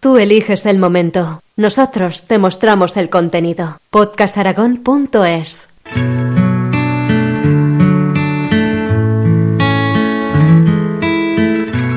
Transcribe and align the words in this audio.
Tú 0.00 0.16
eliges 0.16 0.64
el 0.64 0.78
momento. 0.78 1.42
Nosotros 1.56 2.22
te 2.28 2.38
mostramos 2.38 2.96
el 2.96 3.10
contenido. 3.10 3.80
podcastaragón.es 3.90 5.60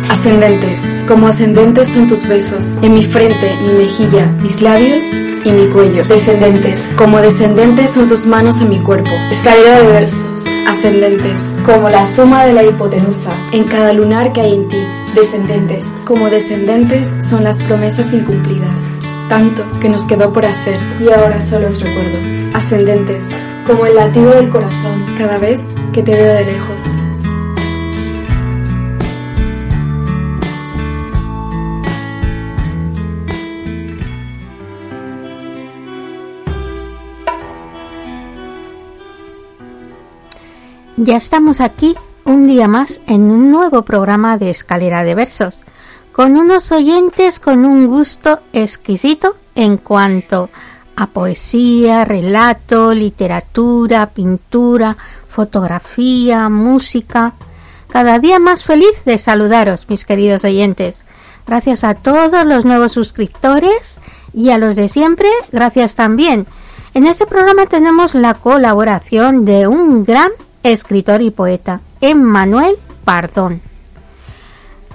Ascendentes, 0.09 0.83
como 1.07 1.27
ascendentes 1.27 1.89
son 1.89 2.07
tus 2.07 2.27
besos, 2.27 2.75
en 2.81 2.95
mi 2.95 3.03
frente, 3.03 3.55
mi 3.61 3.73
mejilla, 3.73 4.25
mis 4.41 4.63
labios 4.63 5.03
y 5.45 5.51
mi 5.51 5.67
cuello. 5.67 6.01
Descendentes, 6.03 6.83
como 6.97 7.21
descendentes 7.21 7.91
son 7.91 8.07
tus 8.07 8.25
manos 8.25 8.61
en 8.61 8.69
mi 8.69 8.79
cuerpo. 8.79 9.11
Escalera 9.29 9.79
de 9.79 9.85
versos, 9.85 10.45
ascendentes, 10.67 11.53
como 11.63 11.87
la 11.87 12.11
suma 12.15 12.45
de 12.45 12.53
la 12.53 12.63
hipotenusa 12.63 13.31
en 13.51 13.65
cada 13.65 13.93
lunar 13.93 14.33
que 14.33 14.41
hay 14.41 14.55
en 14.55 14.67
ti. 14.67 15.00
Descendentes, 15.15 15.85
como 16.05 16.29
descendentes 16.29 17.13
son 17.19 17.43
las 17.43 17.61
promesas 17.61 18.13
incumplidas, 18.13 18.81
tanto 19.27 19.65
que 19.81 19.89
nos 19.89 20.05
quedó 20.05 20.31
por 20.31 20.45
hacer 20.45 20.77
y 21.01 21.11
ahora 21.11 21.41
solo 21.41 21.67
es 21.67 21.81
recuerdo. 21.81 22.17
Ascendentes, 22.53 23.27
como 23.67 23.85
el 23.85 23.95
latido 23.95 24.31
del 24.31 24.49
corazón 24.49 25.03
cada 25.17 25.37
vez 25.37 25.67
que 25.91 26.01
te 26.01 26.13
veo 26.13 26.33
de 26.33 26.45
lejos. 26.45 26.81
Ya 40.95 41.17
estamos 41.17 41.59
aquí 41.59 41.97
un 42.25 42.47
día 42.47 42.67
más 42.67 43.01
en 43.07 43.29
un 43.29 43.51
nuevo 43.51 43.83
programa 43.83 44.37
de 44.37 44.49
Escalera 44.49 45.03
de 45.03 45.15
Versos, 45.15 45.63
con 46.11 46.37
unos 46.37 46.71
oyentes 46.71 47.39
con 47.39 47.65
un 47.65 47.87
gusto 47.87 48.39
exquisito 48.53 49.35
en 49.55 49.77
cuanto 49.77 50.49
a 50.95 51.07
poesía, 51.07 52.05
relato, 52.05 52.93
literatura, 52.93 54.07
pintura, 54.07 54.97
fotografía, 55.27 56.49
música. 56.49 57.33
Cada 57.89 58.19
día 58.19 58.39
más 58.39 58.63
feliz 58.63 58.91
de 59.05 59.17
saludaros, 59.17 59.89
mis 59.89 60.05
queridos 60.05 60.43
oyentes. 60.43 61.03
Gracias 61.47 61.83
a 61.83 61.95
todos 61.95 62.45
los 62.45 62.65
nuevos 62.65 62.91
suscriptores 62.91 63.99
y 64.33 64.51
a 64.51 64.57
los 64.57 64.75
de 64.75 64.89
siempre, 64.89 65.27
gracias 65.51 65.95
también. 65.95 66.45
En 66.93 67.07
este 67.07 67.25
programa 67.25 67.65
tenemos 67.65 68.15
la 68.15 68.35
colaboración 68.35 69.45
de 69.45 69.67
un 69.67 70.03
gran 70.03 70.31
escritor 70.63 71.21
y 71.21 71.31
poeta, 71.31 71.81
Emmanuel 72.01 72.77
Pardón. 73.05 73.61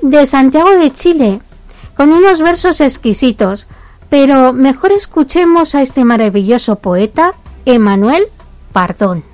De 0.02 0.26
Santiago 0.26 0.70
de 0.70 0.92
Chile, 0.92 1.40
con 1.96 2.12
unos 2.12 2.40
versos 2.40 2.80
exquisitos, 2.80 3.66
pero 4.08 4.52
mejor 4.52 4.92
escuchemos 4.92 5.74
a 5.74 5.82
este 5.82 6.04
maravilloso 6.04 6.76
poeta, 6.76 7.34
Emmanuel 7.64 8.24
Pardón. 8.72 9.24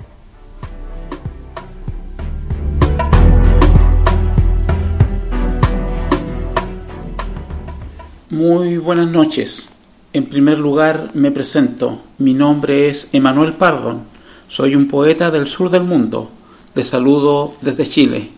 Muy 8.29 8.77
buenas 8.77 9.07
noches. 9.09 9.69
En 10.11 10.25
primer 10.25 10.57
lugar 10.57 11.11
me 11.13 11.31
presento. 11.31 12.01
Mi 12.17 12.33
nombre 12.33 12.89
es 12.89 13.09
Emanuel 13.13 13.53
Pardón 13.53 14.12
soy 14.53 14.75
un 14.75 14.87
poeta 14.87 15.31
del 15.31 15.47
sur 15.47 15.71
del 15.71 15.83
mundo. 15.83 16.29
Les 16.75 16.87
saludo 16.87 17.55
desde 17.61 17.87
Chile. 17.87 18.29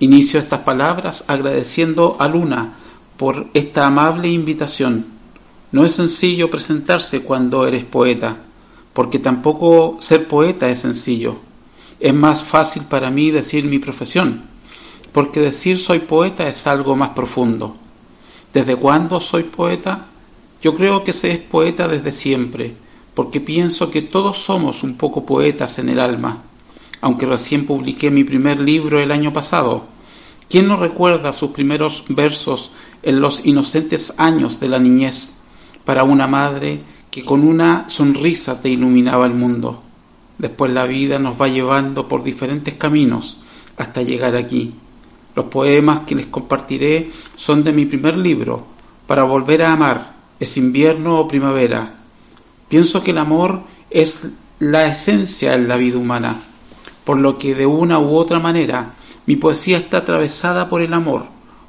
Inicio 0.00 0.40
estas 0.40 0.62
palabras 0.62 1.24
agradeciendo 1.28 2.16
a 2.18 2.26
Luna 2.26 2.72
por 3.16 3.46
esta 3.54 3.86
amable 3.86 4.26
invitación. 4.26 5.06
No 5.70 5.84
es 5.84 5.92
sencillo 5.92 6.50
presentarse 6.50 7.22
cuando 7.22 7.64
eres 7.64 7.84
poeta, 7.84 8.38
porque 8.92 9.20
tampoco 9.20 9.98
ser 10.00 10.26
poeta 10.26 10.68
es 10.68 10.80
sencillo. 10.80 11.36
Es 12.00 12.12
más 12.12 12.42
fácil 12.42 12.82
para 12.82 13.12
mí 13.12 13.30
decir 13.30 13.64
mi 13.64 13.78
profesión, 13.78 14.42
porque 15.12 15.38
decir 15.38 15.78
soy 15.78 16.00
poeta 16.00 16.48
es 16.48 16.66
algo 16.66 16.96
más 16.96 17.10
profundo. 17.10 17.72
¿Desde 18.52 18.74
cuándo 18.74 19.20
soy 19.20 19.44
poeta? 19.44 20.06
Yo 20.60 20.74
creo 20.74 21.04
que 21.04 21.12
se 21.12 21.30
es 21.30 21.38
poeta 21.38 21.86
desde 21.86 22.10
siempre, 22.10 22.74
porque 23.14 23.40
pienso 23.40 23.90
que 23.90 24.02
todos 24.02 24.38
somos 24.38 24.82
un 24.82 24.96
poco 24.96 25.26
poetas 25.26 25.78
en 25.78 25.88
el 25.88 26.00
alma, 26.00 26.42
aunque 27.00 27.26
recién 27.26 27.66
publiqué 27.66 28.10
mi 28.10 28.24
primer 28.24 28.60
libro 28.60 29.00
el 29.00 29.12
año 29.12 29.32
pasado. 29.32 29.84
¿Quién 30.48 30.68
no 30.68 30.76
recuerda 30.76 31.32
sus 31.32 31.50
primeros 31.50 32.04
versos 32.08 32.72
en 33.02 33.20
los 33.20 33.44
inocentes 33.44 34.14
años 34.18 34.60
de 34.60 34.68
la 34.68 34.78
niñez 34.78 35.34
para 35.84 36.04
una 36.04 36.26
madre 36.26 36.80
que 37.10 37.24
con 37.24 37.42
una 37.42 37.88
sonrisa 37.88 38.60
te 38.60 38.70
iluminaba 38.70 39.26
el 39.26 39.34
mundo? 39.34 39.82
Después 40.38 40.72
la 40.72 40.86
vida 40.86 41.18
nos 41.18 41.40
va 41.40 41.48
llevando 41.48 42.08
por 42.08 42.22
diferentes 42.22 42.74
caminos 42.74 43.38
hasta 43.76 44.02
llegar 44.02 44.36
aquí. 44.36 44.72
Los 45.34 45.46
poemas 45.46 46.00
que 46.00 46.14
les 46.14 46.26
compartiré 46.26 47.10
son 47.36 47.64
de 47.64 47.72
mi 47.72 47.86
primer 47.86 48.16
libro, 48.16 48.66
Para 49.06 49.24
volver 49.24 49.62
a 49.62 49.72
amar, 49.72 50.12
es 50.38 50.56
invierno 50.56 51.18
o 51.18 51.28
primavera, 51.28 52.01
Pienso 52.72 53.02
que 53.02 53.10
el 53.10 53.18
amor 53.18 53.60
es 53.90 54.22
la 54.58 54.86
esencia 54.86 55.52
en 55.52 55.68
la 55.68 55.76
vida 55.76 55.98
humana, 55.98 56.40
por 57.04 57.18
lo 57.18 57.36
que 57.36 57.54
de 57.54 57.66
una 57.66 57.98
u 57.98 58.16
otra 58.16 58.38
manera 58.38 58.94
mi 59.26 59.36
poesía 59.36 59.76
está 59.76 59.98
atravesada 59.98 60.70
por 60.70 60.80
el 60.80 60.94
amor, 60.94 61.26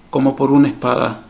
como 0.10 0.38
por 0.38 0.50
una 0.50 0.70
espada, 0.70 1.26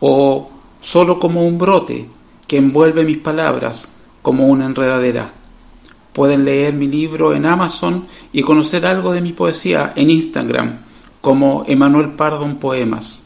o 0.00 0.50
solo 0.80 1.20
como 1.20 1.46
un 1.46 1.58
brote 1.58 2.08
que 2.48 2.56
envuelve 2.56 3.04
mis 3.04 3.18
palabras 3.18 3.92
como 4.20 4.48
una 4.48 4.66
enredadera. 4.66 5.30
Pueden 6.12 6.44
leer 6.44 6.74
mi 6.74 6.88
libro 6.88 7.34
en 7.34 7.46
Amazon 7.46 8.08
y 8.32 8.42
conocer 8.42 8.84
algo 8.84 9.12
de 9.12 9.20
mi 9.20 9.32
poesía 9.32 9.92
en 9.94 10.10
Instagram 10.10 10.78
como 11.20 11.62
Emanuel 11.68 12.14
Pardon 12.14 12.56
Poemas. 12.56 13.22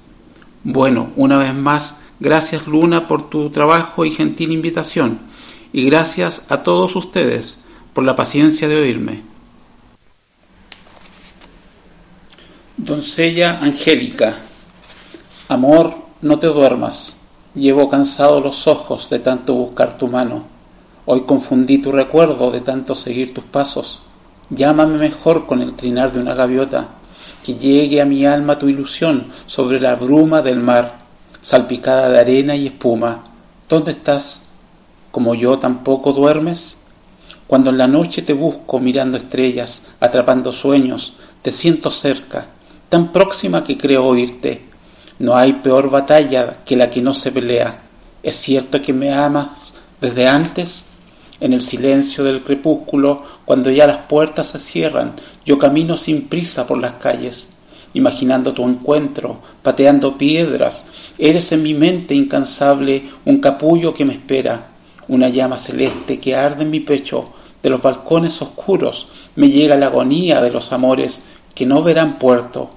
Bueno, 0.65 1.13
una 1.17 1.39
vez 1.39 1.55
más, 1.55 2.01
gracias 2.21 2.67
Luna 2.67 3.09
por 3.09 3.31
tu 3.31 3.49
trabajo 3.49 4.05
y 4.05 4.11
gentil 4.11 4.53
invitación 4.53 5.35
y 5.77 5.85
gracias 5.85 6.47
a 6.49 6.63
todos 6.63 6.97
ustedes 6.97 7.59
por 7.93 8.03
la 8.03 8.17
paciencia 8.17 8.67
de 8.67 8.77
oírme. 8.77 9.21
Doncella 12.79 13.59
Angélica, 13.61 14.37
amor, 15.49 15.93
no 16.23 16.39
te 16.39 16.47
duermas. 16.47 17.17
Llevo 17.55 17.91
cansado 17.91 18.41
los 18.41 18.67
ojos 18.67 19.11
de 19.11 19.19
tanto 19.19 19.53
buscar 19.53 19.99
tu 19.99 20.09
mano. 20.09 20.45
Hoy 21.05 21.25
confundí 21.27 21.77
tu 21.77 21.93
recuerdo 21.93 22.51
de 22.51 22.63
tanto 22.63 22.95
seguir 22.95 23.35
tus 23.35 23.45
pasos. 23.45 24.01
Llámame 24.49 24.97
mejor 24.97 25.47
con 25.47 25.61
el 25.61 25.75
trinar 25.75 26.11
de 26.11 26.21
una 26.21 26.35
gaviota, 26.35 26.89
que 27.45 27.55
llegue 27.55 28.01
a 28.01 28.07
mi 28.07 28.25
alma 28.25 28.59
tu 28.59 28.71
ilusión 28.71 29.27
sobre 29.47 29.79
la 29.79 29.95
bruma 29.95 30.41
del 30.41 30.59
mar, 30.59 30.97
salpicada 31.43 32.09
de 32.09 32.19
arena 32.19 32.57
y 32.57 32.69
espuma. 32.69 33.25
¿Dónde 33.69 33.93
estás? 33.93 34.46
Como 35.17 35.35
yo 35.35 35.59
tampoco 35.59 36.13
duermes? 36.13 36.77
Cuando 37.47 37.71
en 37.71 37.79
la 37.79 37.87
noche 37.87 38.21
te 38.21 38.35
busco 38.35 38.81
mirando 38.81 39.17
estrellas, 39.17 39.85
atrapando 39.99 40.53
sueños, 40.53 41.15
te 41.41 41.51
siento 41.53 41.91
cerca, 41.91 42.49
tan 42.91 43.13
próxima 43.13 43.65
que 43.65 43.79
creo 43.79 44.05
oírte. 44.05 44.61
No 45.19 45.35
hay 45.35 45.55
peor 45.55 45.89
batalla 45.89 46.59
que 46.67 46.77
la 46.77 46.91
que 46.91 47.01
no 47.01 47.15
se 47.15 47.33
pelea. 47.33 47.81
¿Es 48.23 48.37
cierto 48.37 48.83
que 48.83 48.93
me 48.93 49.15
amas 49.15 49.73
desde 50.03 50.29
antes? 50.29 50.85
En 51.41 51.55
el 51.55 51.63
silencio 51.63 52.23
del 52.23 52.43
crepúsculo, 52.43 53.25
cuando 53.47 53.71
ya 53.71 53.87
las 53.87 53.97
puertas 54.09 54.49
se 54.49 54.59
cierran, 54.59 55.15
yo 55.47 55.59
camino 55.59 55.97
sin 55.97 56.29
prisa 56.29 56.67
por 56.67 56.77
las 56.77 56.93
calles, 56.97 57.49
imaginando 57.95 58.53
tu 58.53 58.69
encuentro, 58.69 59.41
pateando 59.63 60.19
piedras. 60.19 60.85
Eres 61.17 61.53
en 61.53 61.63
mi 61.63 61.73
mente 61.73 62.15
incansable 62.15 63.09
un 63.25 63.41
capullo 63.41 63.95
que 63.95 64.05
me 64.05 64.13
espera 64.13 64.76
una 65.09 65.29
llama 65.29 65.59
celeste 65.59 66.19
que 66.19 66.35
arde 66.35 66.63
en 66.63 66.71
mi 66.71 66.81
pecho, 66.81 67.31
de 67.63 67.71
los 67.71 67.83
balcones 67.83 68.41
oscuros 68.43 69.09
me 69.37 69.51
llega 69.51 69.77
la 69.77 69.87
agonía 69.87 70.41
de 70.41 70.51
los 70.51 70.73
amores 70.73 71.25
que 71.55 71.67
no 71.67 71.83
verán 71.83 72.19
puerto. 72.19 72.71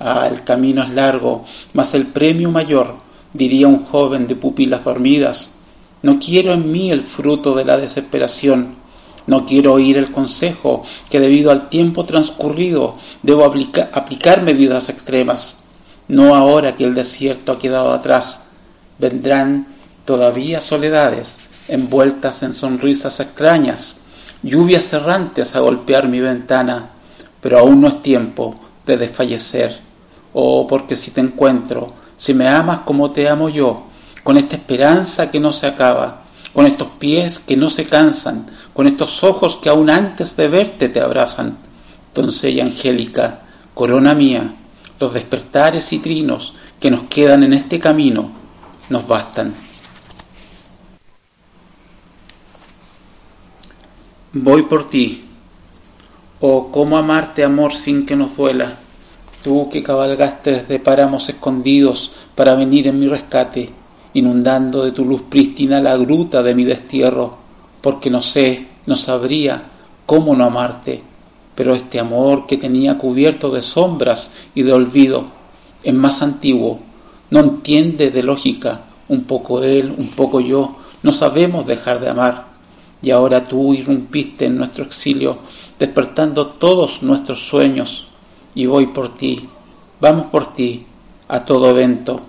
Ah, 0.00 0.28
el 0.30 0.42
camino 0.42 0.82
es 0.82 0.90
largo, 0.90 1.44
mas 1.74 1.94
el 1.94 2.06
premio 2.06 2.50
mayor, 2.50 2.96
diría 3.32 3.68
un 3.68 3.84
joven 3.84 4.26
de 4.26 4.34
pupilas 4.34 4.84
dormidas. 4.84 5.54
No 6.02 6.18
quiero 6.18 6.52
en 6.54 6.72
mí 6.72 6.90
el 6.90 7.02
fruto 7.02 7.54
de 7.54 7.64
la 7.64 7.76
desesperación. 7.76 8.74
No 9.28 9.46
quiero 9.46 9.74
oír 9.74 9.96
el 9.96 10.10
consejo 10.10 10.82
que 11.08 11.20
debido 11.20 11.52
al 11.52 11.68
tiempo 11.68 12.04
transcurrido 12.04 12.96
debo 13.22 13.44
aplicar 13.44 14.42
medidas 14.42 14.88
extremas. 14.88 15.58
No 16.08 16.34
ahora 16.34 16.76
que 16.76 16.84
el 16.84 16.94
desierto 16.94 17.52
ha 17.52 17.58
quedado 17.60 17.92
atrás. 17.92 18.46
Vendrán 18.98 19.68
todavía 20.04 20.60
soledades 20.60 21.38
envueltas 21.72 22.42
en 22.42 22.52
sonrisas 22.52 23.18
extrañas, 23.20 24.00
lluvias 24.42 24.92
errantes 24.92 25.56
a 25.56 25.60
golpear 25.60 26.06
mi 26.06 26.20
ventana, 26.20 26.90
pero 27.40 27.58
aún 27.58 27.80
no 27.80 27.88
es 27.88 28.02
tiempo 28.02 28.56
de 28.84 28.98
desfallecer. 28.98 29.80
Oh, 30.34 30.66
porque 30.66 30.96
si 30.96 31.10
te 31.12 31.22
encuentro, 31.22 31.94
si 32.18 32.34
me 32.34 32.46
amas 32.46 32.80
como 32.80 33.10
te 33.10 33.28
amo 33.28 33.48
yo, 33.48 33.84
con 34.22 34.36
esta 34.36 34.56
esperanza 34.56 35.30
que 35.30 35.40
no 35.40 35.52
se 35.52 35.66
acaba, 35.66 36.24
con 36.52 36.66
estos 36.66 36.88
pies 36.98 37.38
que 37.38 37.56
no 37.56 37.70
se 37.70 37.86
cansan, 37.86 38.46
con 38.74 38.86
estos 38.86 39.24
ojos 39.24 39.58
que 39.62 39.70
aún 39.70 39.88
antes 39.88 40.36
de 40.36 40.48
verte 40.48 40.90
te 40.90 41.00
abrazan, 41.00 41.56
doncella 42.14 42.64
angélica, 42.64 43.40
corona 43.72 44.14
mía, 44.14 44.54
los 45.00 45.14
despertares 45.14 45.90
y 45.94 46.00
trinos 46.00 46.52
que 46.78 46.90
nos 46.90 47.04
quedan 47.04 47.44
en 47.44 47.54
este 47.54 47.80
camino 47.80 48.30
nos 48.90 49.06
bastan. 49.06 49.71
Voy 54.34 54.62
por 54.62 54.88
ti. 54.88 55.24
Oh, 56.40 56.70
cómo 56.72 56.96
amarte, 56.96 57.44
amor, 57.44 57.74
sin 57.74 58.06
que 58.06 58.16
nos 58.16 58.34
duela. 58.34 58.78
Tú 59.44 59.68
que 59.68 59.82
cabalgaste 59.82 60.52
desde 60.52 60.78
páramos 60.78 61.28
escondidos 61.28 62.12
para 62.34 62.54
venir 62.54 62.88
en 62.88 62.98
mi 62.98 63.08
rescate, 63.08 63.68
inundando 64.14 64.84
de 64.84 64.92
tu 64.92 65.04
luz 65.04 65.20
prístina 65.28 65.82
la 65.82 65.98
gruta 65.98 66.42
de 66.42 66.54
mi 66.54 66.64
destierro, 66.64 67.36
porque 67.82 68.08
no 68.08 68.22
sé, 68.22 68.68
no 68.86 68.96
sabría 68.96 69.64
cómo 70.06 70.34
no 70.34 70.46
amarte. 70.46 71.02
Pero 71.54 71.74
este 71.74 72.00
amor 72.00 72.46
que 72.46 72.56
tenía 72.56 72.96
cubierto 72.96 73.50
de 73.50 73.60
sombras 73.60 74.32
y 74.54 74.62
de 74.62 74.72
olvido 74.72 75.26
es 75.82 75.92
más 75.92 76.22
antiguo, 76.22 76.80
no 77.28 77.40
entiende 77.40 78.10
de 78.10 78.22
lógica, 78.22 78.80
un 79.10 79.24
poco 79.24 79.62
él, 79.62 79.94
un 79.98 80.08
poco 80.08 80.40
yo, 80.40 80.76
no 81.02 81.12
sabemos 81.12 81.66
dejar 81.66 82.00
de 82.00 82.08
amar 82.08 82.51
y 83.02 83.10
ahora 83.10 83.46
tú 83.46 83.74
irrumpiste 83.74 84.46
en 84.46 84.56
nuestro 84.56 84.84
exilio, 84.84 85.38
despertando 85.78 86.46
todos 86.46 87.02
nuestros 87.02 87.40
sueños, 87.40 88.06
y 88.54 88.66
voy 88.66 88.86
por 88.86 89.16
ti, 89.16 89.42
vamos 90.00 90.26
por 90.26 90.54
ti, 90.54 90.86
a 91.28 91.44
todo 91.44 91.70
evento, 91.70 92.20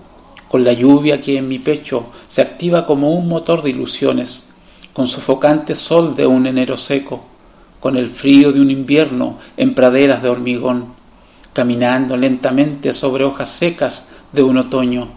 con 0.48 0.64
la 0.64 0.74
lluvia 0.74 1.22
que 1.22 1.38
en 1.38 1.48
mi 1.48 1.60
pecho 1.60 2.06
se 2.30 2.42
activa 2.42 2.86
como 2.86 3.12
un 3.12 3.28
motor 3.28 3.62
de 3.62 3.72
ilusiones, 3.72 4.50
con 4.94 5.08
sofocante 5.08 5.76
sol 5.76 6.16
de 6.16 6.26
un 6.26 6.46
enero 6.46 6.78
seco, 6.78 7.26
con 7.80 7.98
el 7.98 8.08
frío 8.08 8.52
de 8.52 8.62
un 8.62 8.72
invierno 8.72 9.40
en 9.58 9.74
praderas 9.74 10.24
de 10.24 10.30
hormigón, 10.30 10.94
caminando 11.52 12.16
lentamente 12.16 12.94
sobre 12.94 13.24
hojas 13.24 13.50
secas 13.50 14.10
de 14.32 14.42
un 14.42 14.58
otoño. 14.58 15.10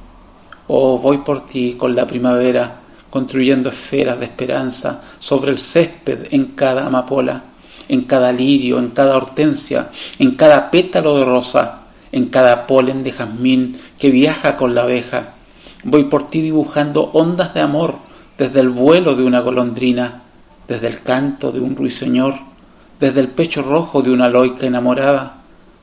Oh, 0.69 0.99
voy 0.99 1.19
por 1.19 1.47
ti 1.47 1.75
con 1.75 1.95
la 1.95 2.07
primavera, 2.07 2.81
construyendo 3.17 3.71
esferas 3.71 4.19
de 4.21 4.27
esperanza 4.27 5.03
sobre 5.21 5.51
el 5.51 5.59
césped 5.59 6.27
en 6.33 6.49
cada 6.49 6.85
amapola, 6.85 7.45
en 7.89 8.03
cada 8.03 8.31
lirio, 8.31 8.79
en 8.79 8.91
cada 8.91 9.17
hortensia, 9.17 9.89
en 10.19 10.33
cada 10.33 10.71
pétalo 10.71 11.17
de 11.17 11.25
rosa, 11.25 11.79
en 12.13 12.27
cada 12.27 12.67
polen 12.67 13.03
de 13.03 13.13
jazmín 13.13 13.81
que 13.99 14.11
viaja 14.11 14.59
con 14.59 14.75
la 14.75 14.83
abeja. 14.83 15.33
Voy 15.83 16.05
por 16.05 16.29
ti 16.29 16.43
dibujando 16.43 17.05
ondas 17.15 17.55
de 17.55 17.63
amor 17.63 17.95
desde 18.37 18.61
el 18.61 18.69
vuelo 18.69 19.15
de 19.15 19.25
una 19.25 19.41
golondrina, 19.41 20.21
desde 20.69 20.89
el 20.89 21.01
canto 21.01 21.53
de 21.53 21.61
un 21.61 21.75
ruiseñor, 21.75 22.35
desde 23.01 23.21
el 23.21 23.29
pecho 23.29 23.63
rojo 23.63 24.03
de 24.03 24.11
una 24.11 24.29
loica 24.29 24.67
enamorada. 24.67 25.39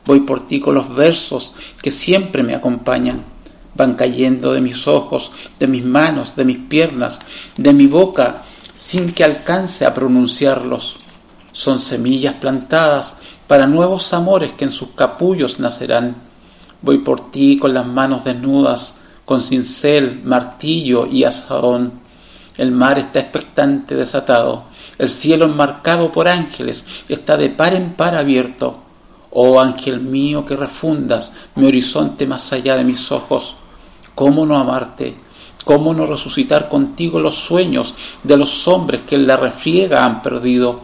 Voy 0.05 0.19
por 0.19 0.45
ti 0.45 0.59
con 0.59 0.75
los 0.75 0.93
versos 0.93 1.55
que 1.81 1.89
siempre 1.89 2.43
me 2.43 2.53
acompañan 2.53 3.32
van 3.75 3.95
cayendo 3.95 4.53
de 4.53 4.61
mis 4.61 4.87
ojos, 4.87 5.31
de 5.59 5.67
mis 5.67 5.83
manos, 5.83 6.35
de 6.35 6.45
mis 6.45 6.57
piernas, 6.57 7.19
de 7.57 7.73
mi 7.73 7.87
boca, 7.87 8.43
sin 8.75 9.13
que 9.13 9.23
alcance 9.23 9.85
a 9.85 9.93
pronunciarlos. 9.93 10.97
Son 11.51 11.79
semillas 11.79 12.35
plantadas 12.35 13.17
para 13.47 13.67
nuevos 13.67 14.13
amores 14.13 14.53
que 14.53 14.65
en 14.65 14.71
sus 14.71 14.89
capullos 14.89 15.59
nacerán. 15.59 16.15
Voy 16.81 16.99
por 16.99 17.31
ti 17.31 17.57
con 17.57 17.73
las 17.73 17.85
manos 17.85 18.23
desnudas, 18.23 18.95
con 19.25 19.43
cincel, 19.43 20.21
martillo 20.23 21.05
y 21.05 21.23
asadón. 21.23 21.93
El 22.57 22.71
mar 22.71 22.99
está 22.99 23.19
expectante, 23.19 23.95
desatado. 23.95 24.65
El 24.97 25.09
cielo 25.09 25.45
enmarcado 25.45 26.11
por 26.11 26.27
ángeles 26.27 26.85
está 27.09 27.37
de 27.37 27.49
par 27.49 27.73
en 27.73 27.93
par 27.93 28.15
abierto. 28.15 28.79
Oh 29.31 29.59
ángel 29.59 29.99
mío 30.01 30.45
que 30.45 30.55
refundas 30.55 31.31
mi 31.55 31.65
horizonte 31.65 32.27
más 32.27 32.53
allá 32.53 32.77
de 32.77 32.83
mis 32.83 33.11
ojos 33.11 33.55
¿Cómo 34.15 34.45
no 34.45 34.57
amarte? 34.57 35.15
¿Cómo 35.65 35.93
no 35.93 36.05
resucitar 36.05 36.67
contigo 36.67 37.19
los 37.19 37.35
sueños 37.35 37.95
de 38.23 38.37
los 38.37 38.67
hombres 38.67 39.01
que 39.03 39.15
en 39.15 39.25
la 39.25 39.37
refriega 39.37 40.05
han 40.05 40.21
perdido? 40.21 40.81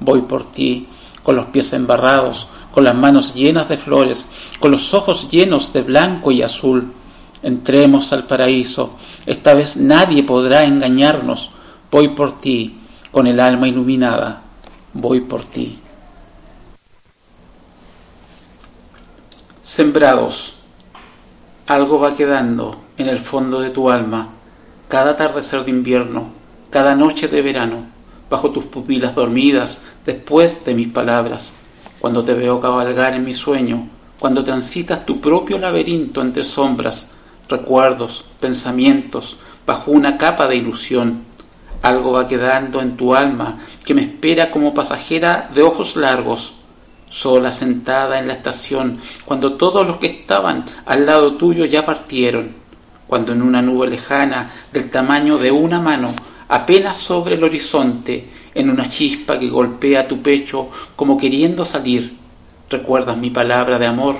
Voy 0.00 0.22
por 0.22 0.44
ti, 0.44 0.86
con 1.22 1.36
los 1.36 1.46
pies 1.46 1.72
embarrados, 1.72 2.48
con 2.72 2.84
las 2.84 2.94
manos 2.94 3.34
llenas 3.34 3.68
de 3.68 3.76
flores, 3.76 4.26
con 4.58 4.72
los 4.72 4.92
ojos 4.92 5.30
llenos 5.30 5.72
de 5.72 5.82
blanco 5.82 6.32
y 6.32 6.42
azul. 6.42 6.92
Entremos 7.42 8.12
al 8.12 8.24
paraíso. 8.24 8.96
Esta 9.24 9.54
vez 9.54 9.76
nadie 9.76 10.24
podrá 10.24 10.64
engañarnos. 10.64 11.50
Voy 11.90 12.08
por 12.08 12.40
ti, 12.40 12.76
con 13.12 13.26
el 13.26 13.38
alma 13.38 13.68
iluminada. 13.68 14.42
Voy 14.92 15.20
por 15.20 15.44
ti. 15.44 15.78
Sembrados 19.62 20.57
algo 21.68 22.00
va 22.00 22.14
quedando 22.14 22.80
en 22.96 23.10
el 23.10 23.18
fondo 23.18 23.60
de 23.60 23.68
tu 23.68 23.90
alma, 23.90 24.28
cada 24.88 25.10
atardecer 25.10 25.66
de 25.66 25.70
invierno, 25.70 26.28
cada 26.70 26.94
noche 26.94 27.28
de 27.28 27.42
verano, 27.42 27.84
bajo 28.30 28.52
tus 28.52 28.64
pupilas 28.64 29.14
dormidas, 29.14 29.82
después 30.06 30.64
de 30.64 30.72
mis 30.72 30.88
palabras, 30.88 31.52
cuando 31.98 32.24
te 32.24 32.32
veo 32.32 32.58
cabalgar 32.58 33.12
en 33.12 33.22
mi 33.22 33.34
sueño, 33.34 33.86
cuando 34.18 34.44
transitas 34.44 35.04
tu 35.04 35.20
propio 35.20 35.58
laberinto 35.58 36.22
entre 36.22 36.42
sombras, 36.42 37.08
recuerdos, 37.50 38.24
pensamientos, 38.40 39.36
bajo 39.66 39.90
una 39.90 40.16
capa 40.16 40.48
de 40.48 40.56
ilusión. 40.56 41.20
Algo 41.82 42.12
va 42.12 42.28
quedando 42.28 42.80
en 42.80 42.96
tu 42.96 43.14
alma 43.14 43.58
que 43.84 43.92
me 43.92 44.00
espera 44.00 44.50
como 44.50 44.72
pasajera 44.72 45.50
de 45.54 45.62
ojos 45.62 45.96
largos, 45.96 46.54
sola 47.10 47.52
sentada 47.52 48.18
en 48.18 48.28
la 48.28 48.34
estación, 48.34 49.00
cuando 49.24 49.54
todos 49.54 49.86
los 49.86 49.96
que 49.96 50.08
estaban 50.08 50.64
al 50.86 51.06
lado 51.06 51.34
tuyo 51.34 51.64
ya 51.64 51.84
partieron, 51.84 52.52
cuando 53.06 53.32
en 53.32 53.42
una 53.42 53.62
nube 53.62 53.88
lejana 53.88 54.52
del 54.72 54.90
tamaño 54.90 55.38
de 55.38 55.50
una 55.50 55.80
mano, 55.80 56.14
apenas 56.48 56.96
sobre 56.96 57.36
el 57.36 57.44
horizonte, 57.44 58.28
en 58.54 58.70
una 58.70 58.88
chispa 58.88 59.38
que 59.38 59.48
golpea 59.48 60.08
tu 60.08 60.20
pecho 60.20 60.68
como 60.96 61.16
queriendo 61.16 61.64
salir, 61.64 62.16
recuerdas 62.68 63.16
mi 63.16 63.30
palabra 63.30 63.78
de 63.78 63.86
amor, 63.86 64.16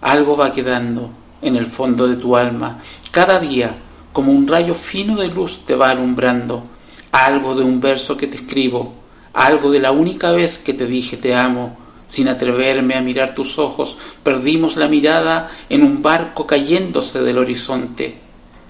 algo 0.00 0.36
va 0.36 0.52
quedando 0.52 1.10
en 1.42 1.56
el 1.56 1.66
fondo 1.66 2.08
de 2.08 2.16
tu 2.16 2.36
alma, 2.36 2.78
cada 3.10 3.38
día 3.38 3.72
como 4.12 4.32
un 4.32 4.48
rayo 4.48 4.74
fino 4.74 5.16
de 5.16 5.28
luz 5.28 5.60
te 5.66 5.74
va 5.74 5.90
alumbrando, 5.90 6.64
algo 7.12 7.54
de 7.54 7.64
un 7.64 7.80
verso 7.80 8.16
que 8.16 8.26
te 8.26 8.38
escribo, 8.38 8.94
algo 9.32 9.70
de 9.70 9.78
la 9.78 9.92
única 9.92 10.32
vez 10.32 10.58
que 10.58 10.72
te 10.72 10.86
dije 10.86 11.16
te 11.16 11.34
amo, 11.34 11.76
sin 12.08 12.28
atreverme 12.28 12.94
a 12.94 13.00
mirar 13.00 13.34
tus 13.34 13.58
ojos, 13.58 13.96
perdimos 14.22 14.76
la 14.76 14.88
mirada 14.88 15.50
en 15.68 15.82
un 15.82 16.02
barco 16.02 16.46
cayéndose 16.46 17.22
del 17.22 17.38
horizonte. 17.38 18.18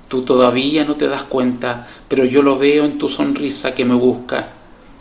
Tú 0.08 0.22
todavía 0.22 0.84
no 0.84 0.94
te 0.94 1.08
das 1.08 1.24
cuenta, 1.24 1.88
pero 2.08 2.24
yo 2.24 2.42
lo 2.42 2.58
veo 2.58 2.84
en 2.84 2.98
tu 2.98 3.08
sonrisa 3.08 3.74
que 3.74 3.84
me 3.84 3.94
busca. 3.94 4.48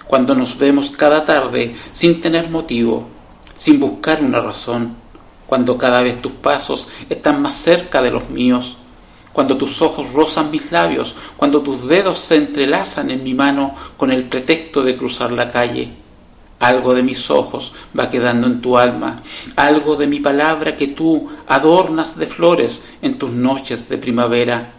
Cuando 0.06 0.36
nos 0.36 0.58
vemos 0.58 0.92
cada 0.92 1.25
tarde 1.25 1.75
sin 1.94 2.22
tener 2.22 2.50
motivo, 2.50 3.08
sin 3.58 3.80
buscar 3.80 4.22
una 4.22 4.42
razón, 4.42 4.96
cuando 5.48 5.77
cada 5.77 6.01
vez 6.01 6.22
tus 6.22 6.34
pasos 6.34 6.88
están 7.10 7.42
más 7.42 7.54
cerca 7.54 8.01
de 8.01 8.12
los 8.12 8.30
míos, 8.30 8.77
cuando 9.32 9.58
tus 9.58 9.82
ojos 9.82 10.12
rozan 10.13 10.50
mis 10.50 10.72
labios, 10.72 11.15
cuando 11.38 11.62
tus 11.62 11.88
dedos 11.88 12.20
se 12.20 12.38
entrelazan 12.38 13.12
en 13.12 13.24
mi 13.24 13.34
mano 13.34 13.75
con 13.98 14.12
el 14.12 14.24
pretexto 14.24 14.82
de 14.82 14.96
cruzar 14.96 15.32
la 15.32 15.51
calle 15.51 16.04
algo 16.59 16.93
de 16.93 17.03
mis 17.03 17.29
ojos 17.29 17.74
va 17.97 18.09
quedando 18.09 18.47
en 18.47 18.62
tu 18.62 18.77
alma, 18.77 19.21
algo 19.55 19.95
de 19.95 20.07
mi 20.07 20.19
palabra 20.19 20.75
que 20.75 20.88
tú 20.88 21.29
adornas 21.47 22.17
de 22.17 22.25
flores 22.25 22.85
en 23.01 23.17
tus 23.17 23.31
noches 23.31 23.89
de 23.89 23.97
primavera, 23.97 24.71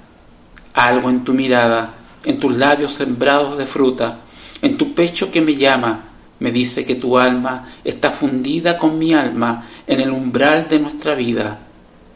algo 0.74 1.10
en 1.10 1.24
tu 1.24 1.34
mirada, 1.34 1.94
en 2.24 2.38
tus 2.38 2.56
labios 2.56 2.94
sembrados 2.94 3.58
de 3.58 3.66
fruta, 3.66 4.18
en 4.62 4.78
tu 4.78 4.94
pecho 4.94 5.30
que 5.30 5.40
me 5.40 5.56
llama, 5.56 6.04
me 6.38 6.50
dice 6.50 6.84
que 6.84 6.94
tu 6.96 7.18
alma 7.18 7.68
está 7.84 8.10
fundida 8.10 8.78
con 8.78 8.98
mi 8.98 9.14
alma 9.14 9.66
en 9.86 10.00
el 10.00 10.10
umbral 10.10 10.68
de 10.68 10.78
nuestra 10.80 11.14
vida, 11.14 11.60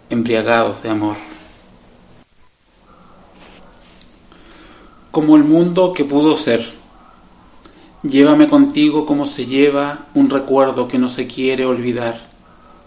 embriagados 0.08 0.82
de 0.82 0.90
amor. 0.90 1.30
como 5.10 5.36
el 5.36 5.44
mundo 5.44 5.92
que 5.92 6.04
pudo 6.04 6.36
ser. 6.36 6.79
Llévame 8.02 8.48
contigo 8.48 9.04
como 9.04 9.26
se 9.26 9.44
lleva 9.44 10.06
un 10.14 10.30
recuerdo 10.30 10.88
que 10.88 10.98
no 10.98 11.10
se 11.10 11.26
quiere 11.26 11.66
olvidar, 11.66 12.30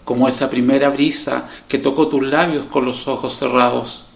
como 0.04 0.26
esa 0.26 0.50
primera 0.50 0.90
brisa 0.90 1.48
que 1.68 1.78
tocó 1.78 2.08
tus 2.08 2.24
labios 2.24 2.64
con 2.64 2.84
los 2.84 3.06
ojos 3.06 3.38
cerrados. 3.38 4.06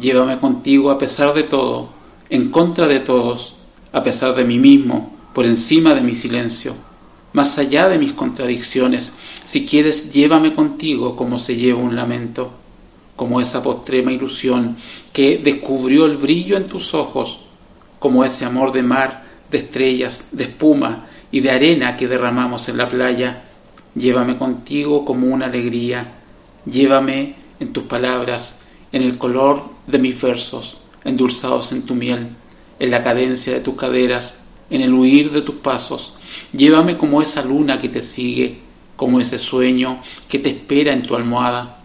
Llévame 0.00 0.38
contigo 0.38 0.92
a 0.92 0.98
pesar 0.98 1.34
de 1.34 1.42
todo, 1.42 1.88
en 2.30 2.50
contra 2.50 2.86
de 2.86 3.00
todos, 3.00 3.54
a 3.90 4.04
pesar 4.04 4.36
de 4.36 4.44
mí 4.44 4.60
mismo, 4.60 5.16
por 5.34 5.46
encima 5.46 5.94
de 5.94 6.02
mi 6.02 6.14
silencio, 6.14 6.74
más 7.32 7.58
allá 7.58 7.88
de 7.88 7.98
mis 7.98 8.12
contradicciones. 8.12 9.14
Si 9.46 9.66
quieres, 9.66 10.12
llévame 10.12 10.54
contigo 10.54 11.16
como 11.16 11.40
se 11.40 11.56
lleva 11.56 11.80
un 11.80 11.96
lamento, 11.96 12.52
como 13.16 13.40
esa 13.40 13.64
postrema 13.64 14.12
ilusión 14.12 14.76
que 15.12 15.38
descubrió 15.38 16.06
el 16.06 16.18
brillo 16.18 16.56
en 16.56 16.68
tus 16.68 16.94
ojos 16.94 17.40
como 17.98 18.24
ese 18.24 18.44
amor 18.44 18.70
de 18.72 18.84
mar, 18.84 19.25
de 19.50 19.58
estrellas, 19.58 20.28
de 20.32 20.44
espuma 20.44 21.06
y 21.30 21.40
de 21.40 21.50
arena 21.50 21.96
que 21.96 22.08
derramamos 22.08 22.68
en 22.68 22.78
la 22.78 22.88
playa. 22.88 23.42
Llévame 23.94 24.36
contigo 24.36 25.04
como 25.04 25.26
una 25.26 25.46
alegría, 25.46 26.12
llévame 26.66 27.34
en 27.60 27.72
tus 27.72 27.84
palabras, 27.84 28.58
en 28.92 29.02
el 29.02 29.18
color 29.18 29.62
de 29.86 29.98
mis 29.98 30.20
versos, 30.20 30.76
endulzados 31.04 31.72
en 31.72 31.82
tu 31.82 31.94
miel, 31.94 32.28
en 32.78 32.90
la 32.90 33.02
cadencia 33.02 33.54
de 33.54 33.60
tus 33.60 33.76
caderas, 33.76 34.44
en 34.70 34.82
el 34.82 34.92
huir 34.92 35.30
de 35.32 35.42
tus 35.42 35.56
pasos. 35.56 36.14
Llévame 36.52 36.98
como 36.98 37.22
esa 37.22 37.42
luna 37.42 37.78
que 37.78 37.88
te 37.88 38.00
sigue, 38.00 38.58
como 38.96 39.20
ese 39.20 39.38
sueño 39.38 40.00
que 40.28 40.38
te 40.38 40.50
espera 40.50 40.92
en 40.92 41.02
tu 41.02 41.14
almohada, 41.14 41.78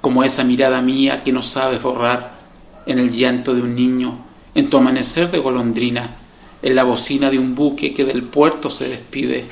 como 0.00 0.22
esa 0.24 0.44
mirada 0.44 0.80
mía 0.80 1.24
que 1.24 1.32
no 1.32 1.42
sabes 1.42 1.82
borrar, 1.82 2.38
en 2.86 2.98
el 2.98 3.10
llanto 3.12 3.54
de 3.54 3.62
un 3.62 3.74
niño, 3.74 4.18
en 4.54 4.70
tu 4.70 4.78
amanecer 4.78 5.30
de 5.30 5.38
golondrina, 5.38 6.16
en 6.62 6.74
la 6.74 6.84
bocina 6.84 7.30
de 7.30 7.38
un 7.38 7.54
buque 7.54 7.94
que 7.94 8.04
del 8.04 8.22
puerto 8.22 8.70
se 8.70 8.88
despide. 8.88 9.44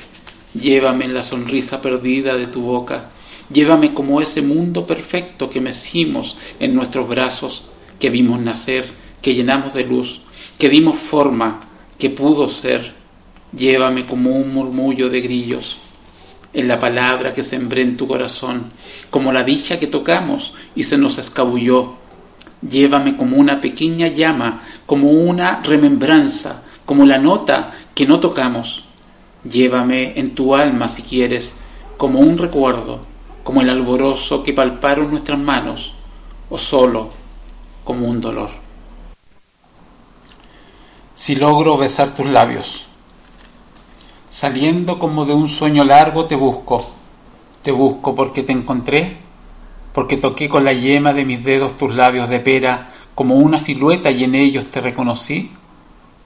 Llévame 0.53 1.05
en 1.05 1.13
la 1.13 1.23
sonrisa 1.23 1.81
perdida 1.81 2.35
de 2.35 2.47
tu 2.47 2.61
boca, 2.61 3.09
llévame 3.51 3.93
como 3.93 4.21
ese 4.21 4.41
mundo 4.41 4.87
perfecto 4.87 5.49
que 5.49 5.61
mecimos 5.61 6.37
en 6.59 6.73
nuestros 6.73 7.07
brazos, 7.07 7.65
que 7.99 8.09
vimos 8.09 8.39
nacer, 8.39 8.89
que 9.21 9.35
llenamos 9.35 9.73
de 9.73 9.83
luz, 9.83 10.21
que 10.57 10.69
dimos 10.69 10.97
forma, 10.97 11.61
que 11.97 12.09
pudo 12.09 12.49
ser. 12.49 12.95
Llévame 13.57 14.05
como 14.05 14.31
un 14.31 14.53
murmullo 14.53 15.09
de 15.09 15.21
grillos, 15.21 15.77
en 16.53 16.67
la 16.67 16.79
palabra 16.79 17.33
que 17.33 17.43
sembré 17.43 17.81
en 17.81 17.97
tu 17.97 18.07
corazón, 18.07 18.71
como 19.09 19.31
la 19.31 19.43
dicha 19.43 19.79
que 19.79 19.87
tocamos 19.87 20.53
y 20.75 20.83
se 20.83 20.97
nos 20.97 21.17
escabulló, 21.17 21.95
Llévame 22.61 23.17
como 23.17 23.37
una 23.37 23.61
pequeña 23.61 24.07
llama, 24.07 24.63
como 24.85 25.11
una 25.11 25.61
remembranza, 25.61 26.63
como 26.87 27.05
la 27.05 27.19
nota 27.19 27.73
que 27.93 28.07
no 28.07 28.19
tocamos. 28.19 28.85
Llévame 29.43 30.17
en 30.19 30.33
tu 30.33 30.55
alma 30.55 30.87
si 30.87 31.03
quieres, 31.03 31.57
como 31.97 32.19
un 32.19 32.39
recuerdo, 32.39 33.01
como 33.43 33.61
el 33.61 33.69
alborozo 33.69 34.41
que 34.41 34.53
palparon 34.53 35.11
nuestras 35.11 35.37
manos, 35.37 35.93
o 36.49 36.57
solo 36.57 37.11
como 37.83 38.07
un 38.07 38.19
dolor. 38.19 38.49
Si 41.13 41.35
logro 41.35 41.77
besar 41.77 42.15
tus 42.15 42.25
labios, 42.25 42.87
saliendo 44.31 44.97
como 44.97 45.25
de 45.25 45.33
un 45.33 45.47
sueño 45.47 45.83
largo 45.83 46.25
te 46.25 46.35
busco, 46.35 46.89
te 47.61 47.71
busco 47.71 48.15
porque 48.15 48.41
te 48.41 48.53
encontré 48.53 49.27
porque 49.97 50.15
toqué 50.15 50.47
con 50.47 50.63
la 50.63 50.73
yema 50.73 51.11
de 51.11 51.25
mis 51.25 51.43
dedos 51.43 51.75
tus 51.75 51.95
labios 51.95 52.29
de 52.29 52.39
pera 52.39 52.91
como 53.15 53.37
una 53.37 53.57
silueta 53.57 54.11
y 54.11 54.25
en 54.25 54.35
ellos 54.35 54.67
te 54.67 54.79
reconocí, 54.79 55.49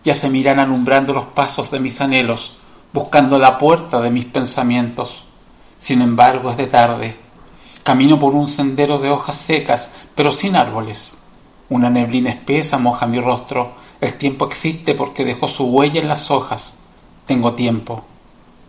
ya 0.03 0.15
se 0.15 0.29
miran 0.29 0.60
alumbrando 0.60 1.13
los 1.13 1.25
pasos 1.25 1.72
de 1.72 1.79
mis 1.79 2.01
anhelos, 2.01 2.53
buscando 2.93 3.39
la 3.39 3.58
puerta 3.58 4.01
de 4.01 4.12
mis 4.12 4.25
pensamientos. 4.25 5.24
Sin 5.77 6.01
embargo, 6.01 6.51
es 6.51 6.58
de 6.58 6.67
tarde. 6.67 7.15
Camino 7.84 8.20
por 8.20 8.36
un 8.36 8.48
sendero 8.48 9.00
de 9.00 9.10
hojas 9.10 9.38
secas, 9.38 9.91
pero 10.15 10.31
sin 10.31 10.55
árboles. 10.55 11.17
Una 11.70 11.89
neblina 11.89 12.29
espesa 12.29 12.77
moja 12.77 13.08
mi 13.08 13.20
rostro. 13.20 13.74
El 14.01 14.13
tiempo 14.13 14.46
existe 14.46 14.93
porque 14.93 15.25
dejó 15.25 15.48
su 15.48 15.65
huella 15.65 16.01
en 16.01 16.08
las 16.08 16.29
hojas. 16.29 16.75
Tengo 17.25 17.53
tiempo. 17.53 18.03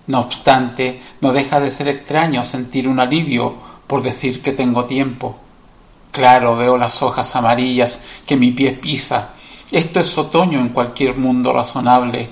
No 0.06 0.20
obstante, 0.20 1.00
no 1.20 1.32
deja 1.32 1.60
de 1.60 1.70
ser 1.70 1.88
extraño 1.88 2.44
sentir 2.44 2.88
un 2.88 3.00
alivio 3.00 3.54
por 3.86 4.02
decir 4.02 4.42
que 4.42 4.52
tengo 4.52 4.84
tiempo. 4.84 5.34
Claro, 6.10 6.56
veo 6.56 6.76
las 6.76 7.02
hojas 7.02 7.34
amarillas 7.36 8.02
que 8.26 8.36
mi 8.36 8.50
pie 8.50 8.72
pisa. 8.72 9.30
Esto 9.72 10.00
es 10.00 10.18
otoño 10.18 10.60
en 10.60 10.68
cualquier 10.68 11.16
mundo 11.16 11.50
razonable. 11.50 12.28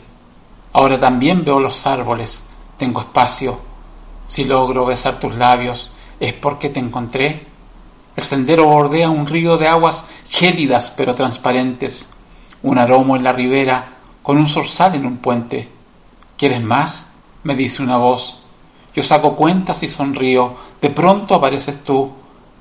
Ahora 0.75 1.01
también 1.01 1.43
veo 1.43 1.59
los 1.59 1.87
árboles. 1.87 2.43
Tengo 2.77 3.01
espacio. 3.01 3.59
Si 4.29 4.45
logro 4.45 4.85
besar 4.85 5.19
tus 5.19 5.35
labios, 5.37 5.93
es 6.21 6.35
porque 6.35 6.69
te 6.69 6.81
encontré. 6.81 7.47
El 8.15 8.25
sendero 8.25 8.67
bordea 8.67 9.09
un 9.09 9.27
río 9.27 9.57
de 9.57 9.69
aguas 9.69 10.11
gélidas 10.29 10.93
pero 10.95 11.15
transparentes, 11.15 12.11
un 12.63 12.77
aromo 12.77 13.17
en 13.17 13.25
la 13.25 13.33
ribera 13.33 13.97
con 14.23 14.37
un 14.37 14.47
zorzal 14.47 14.97
en 14.97 15.07
un 15.07 15.17
puente. 15.17 15.67
¿Quieres 16.37 16.63
más? 16.63 17.07
me 17.43 17.55
dice 17.55 17.83
una 17.83 17.97
voz. 17.97 18.37
Yo 18.95 19.03
saco 19.03 19.35
cuentas 19.35 19.83
y 19.83 19.89
sonrío. 19.89 20.57
De 20.79 20.91
pronto 20.91 21.37
apareces 21.37 21.83
tú, 21.85 22.13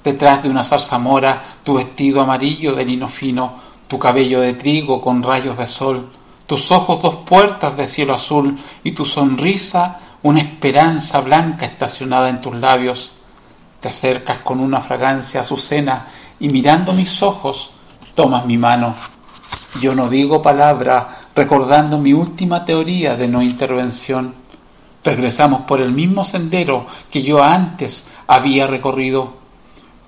detrás 0.05 0.41
de 0.41 0.49
una 0.49 0.63
zarzamora, 0.63 1.43
tu 1.65 1.73
vestido 1.73 2.21
amarillo 2.21 2.75
de 2.75 2.85
lino 2.85 3.09
fino, 3.09 3.67
tu 3.89 3.99
cabello 3.99 4.39
de 4.39 4.53
trigo 4.53 5.01
con 5.01 5.21
rayos 5.21 5.57
de 5.57 5.67
sol, 5.67 6.09
tus 6.47 6.71
ojos 6.71 7.01
dos 7.01 7.15
puertas 7.25 7.75
de 7.75 7.85
cielo 7.85 8.13
azul 8.13 8.57
y 8.85 8.93
tu 8.93 9.03
sonrisa 9.03 9.99
una 10.23 10.39
esperanza 10.39 11.19
blanca 11.19 11.65
estacionada 11.65 12.29
en 12.29 12.39
tus 12.39 12.55
labios. 12.55 13.11
Te 13.81 13.89
acercas 13.89 14.39
con 14.39 14.61
una 14.61 14.79
fragancia 14.79 15.41
azucena 15.41 16.07
y 16.39 16.47
mirando 16.47 16.93
mis 16.93 17.21
ojos 17.21 17.71
tomas 18.15 18.45
mi 18.45 18.57
mano. 18.57 18.95
Yo 19.81 19.93
no 19.93 20.07
digo 20.07 20.41
palabra 20.41 21.19
recordando 21.35 21.99
mi 21.99 22.13
última 22.13 22.63
teoría 22.63 23.17
de 23.17 23.27
no 23.27 23.41
intervención 23.41 24.33
Regresamos 25.03 25.61
por 25.61 25.79
el 25.79 25.91
mismo 25.91 26.25
sendero 26.25 26.85
que 27.09 27.23
yo 27.23 27.41
antes 27.41 28.07
había 28.27 28.67
recorrido, 28.67 29.33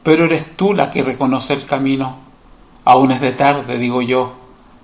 pero 0.03 0.25
eres 0.25 0.57
tú 0.57 0.73
la 0.73 0.91
que 0.91 1.01
reconoce 1.01 1.53
el 1.53 1.65
camino. 1.65 2.17
Aún 2.91 3.11
es 3.11 3.21
de 3.21 3.31
tarde, 3.31 3.77
digo 3.77 4.01
yo. 4.01 4.33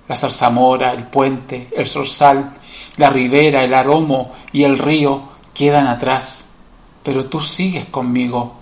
La 0.08 0.16
zarzamora, 0.16 0.92
el 0.92 1.08
puente, 1.08 1.68
el 1.76 1.86
zorzal, 1.86 2.54
la 2.96 3.10
ribera, 3.10 3.62
el 3.62 3.74
aromo 3.74 4.32
y 4.50 4.62
el 4.62 4.78
río 4.78 5.24
quedan 5.52 5.86
atrás, 5.86 6.46
pero 7.02 7.26
tú 7.26 7.42
sigues 7.42 7.84
conmigo. 7.84 8.54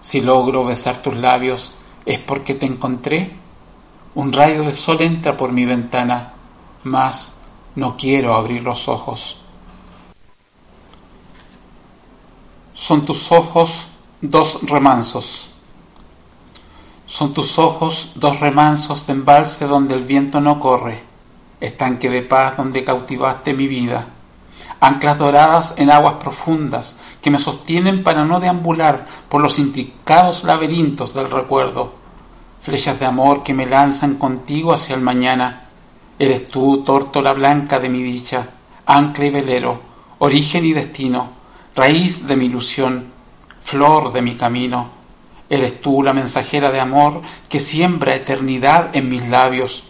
Si 0.00 0.20
logro 0.20 0.64
besar 0.64 1.02
tus 1.02 1.16
labios, 1.16 1.72
es 2.06 2.20
porque 2.20 2.54
te 2.54 2.66
encontré. 2.66 3.32
Un 4.14 4.32
rayo 4.32 4.62
de 4.62 4.72
sol 4.72 5.00
entra 5.00 5.36
por 5.36 5.50
mi 5.50 5.64
ventana, 5.64 6.32
mas 6.84 7.38
no 7.74 7.96
quiero 7.96 8.32
abrir 8.32 8.62
los 8.62 8.86
ojos. 8.86 9.38
Son 12.74 13.04
tus 13.04 13.32
ojos 13.32 13.88
dos 14.20 14.60
remansos. 14.62 15.53
Son 17.06 17.34
tus 17.34 17.58
ojos 17.58 18.12
dos 18.14 18.40
remansos 18.40 19.06
de 19.06 19.12
embalse 19.12 19.66
donde 19.66 19.94
el 19.94 20.04
viento 20.04 20.40
no 20.40 20.58
corre, 20.58 21.02
estanque 21.60 22.08
de 22.08 22.22
paz 22.22 22.56
donde 22.56 22.82
cautivaste 22.82 23.52
mi 23.52 23.66
vida, 23.66 24.06
anclas 24.80 25.18
doradas 25.18 25.74
en 25.76 25.90
aguas 25.90 26.14
profundas 26.14 26.96
que 27.20 27.30
me 27.30 27.38
sostienen 27.38 28.02
para 28.02 28.24
no 28.24 28.40
deambular 28.40 29.04
por 29.28 29.42
los 29.42 29.58
intricados 29.58 30.44
laberintos 30.44 31.14
del 31.14 31.30
recuerdo, 31.30 31.94
flechas 32.62 32.98
de 32.98 33.06
amor 33.06 33.42
que 33.42 33.54
me 33.54 33.66
lanzan 33.66 34.14
contigo 34.14 34.72
hacia 34.72 34.94
el 34.94 35.02
mañana. 35.02 35.66
Eres 36.18 36.48
tú, 36.48 36.82
tórtola 36.82 37.34
blanca 37.34 37.78
de 37.78 37.88
mi 37.90 38.02
dicha, 38.02 38.48
ancla 38.86 39.26
y 39.26 39.30
velero, 39.30 39.80
origen 40.18 40.64
y 40.64 40.72
destino, 40.72 41.30
raíz 41.74 42.26
de 42.26 42.36
mi 42.36 42.46
ilusión, 42.46 43.12
flor 43.62 44.12
de 44.12 44.22
mi 44.22 44.34
camino. 44.34 44.93
Eres 45.54 45.80
tú 45.80 46.02
la 46.02 46.12
mensajera 46.12 46.72
de 46.72 46.80
amor 46.80 47.20
que 47.48 47.60
siembra 47.60 48.16
eternidad 48.16 48.96
en 48.96 49.08
mis 49.08 49.28
labios, 49.28 49.84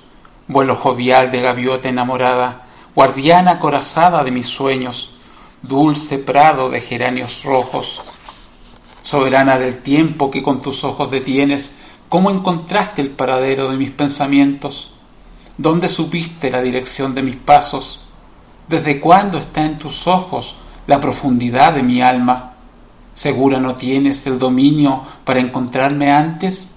vuelo 0.47 0.77
jovial 0.77 1.31
de 1.31 1.41
gaviota 1.41 1.89
enamorada, 1.89 2.67
guardiana 2.95 3.59
corazada 3.59 4.23
de 4.25 4.31
mis 4.31 4.47
sueños, 4.47 5.13
dulce 5.63 6.19
prado 6.19 6.69
de 6.69 6.83
geranios 6.83 7.45
rojos. 7.45 8.03
Soberana 9.03 9.59
del 9.59 9.79
tiempo 9.79 10.31
que 10.31 10.43
con 10.43 10.61
tus 10.61 10.85
ojos 10.85 11.11
detienes, 11.11 11.79
¿cómo 12.11 12.29
encontraste 12.29 13.01
el 13.01 13.11
paradero 13.11 13.71
de 13.71 13.79
mis 13.79 13.91
pensamientos? 13.91 14.91
¿Dónde 15.57 15.89
supiste 15.89 16.51
la 16.51 16.61
dirección 16.61 17.15
de 17.15 17.23
mis 17.23 17.37
pasos? 17.37 18.01
¿Desde 18.69 19.01
cuándo 19.01 19.39
está 19.39 19.65
en 19.65 19.79
tus 19.79 20.07
ojos 20.07 20.57
la 20.87 21.01
profundidad 21.01 21.73
de 21.73 21.83
mi 21.83 22.03
alma. 22.03 22.54
¿Segura 23.15 23.61
no 23.61 23.77
tienes 23.77 24.27
el 24.27 24.39
dominio 24.39 25.03
para 25.25 25.41
encontrarme 25.41 26.11
antes? 26.11 26.69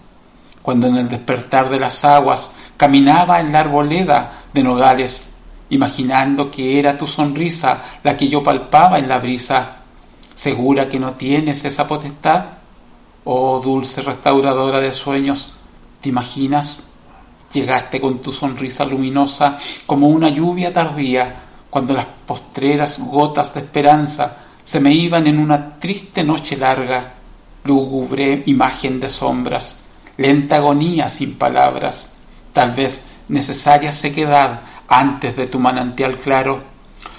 Cuando 0.61 0.87
en 0.87 0.97
el 0.97 1.09
despertar 1.09 1.69
de 1.69 1.79
las 1.79 2.05
aguas 2.05 2.51
caminaba 2.77 3.39
en 3.39 3.51
la 3.51 3.61
arboleda 3.61 4.33
de 4.53 4.63
nogales, 4.63 5.33
imaginando 5.69 6.51
que 6.51 6.77
era 6.77 6.97
tu 6.97 7.07
sonrisa 7.07 7.83
la 8.03 8.15
que 8.15 8.29
yo 8.29 8.43
palpaba 8.43 8.99
en 8.99 9.07
la 9.07 9.17
brisa. 9.17 9.77
¿Segura 10.35 10.87
que 10.87 10.99
no 10.99 11.13
tienes 11.13 11.65
esa 11.65 11.87
potestad? 11.87 12.45
Oh 13.23 13.59
dulce 13.59 14.03
restauradora 14.03 14.79
de 14.79 14.91
sueños, 14.91 15.49
¿te 16.01 16.09
imaginas? 16.09 16.91
Llegaste 17.51 17.99
con 17.99 18.19
tu 18.19 18.31
sonrisa 18.31 18.85
luminosa 18.85 19.57
como 19.85 20.09
una 20.09 20.29
lluvia 20.29 20.73
tardía, 20.73 21.35
cuando 21.69 21.93
las 21.93 22.05
postreras 22.25 22.99
gotas 22.99 23.53
de 23.53 23.61
esperanza 23.61 24.37
se 24.67 24.81
me 24.81 24.93
iban 24.93 25.27
en 25.27 25.39
una 25.39 25.79
triste 25.79 26.25
noche 26.25 26.57
larga, 26.57 27.13
lúgubre 27.63 28.43
imagen 28.47 28.99
de 28.99 29.07
sombras, 29.07 29.77
lenta 30.17 30.57
agonía 30.57 31.07
sin 31.07 31.35
palabras, 31.35 32.15
tal 32.51 32.73
vez 32.73 33.03
necesaria 33.29 33.93
sequedad 33.93 34.59
antes 34.89 35.37
de 35.37 35.47
tu 35.47 35.57
manantial 35.57 36.17
claro. 36.17 36.59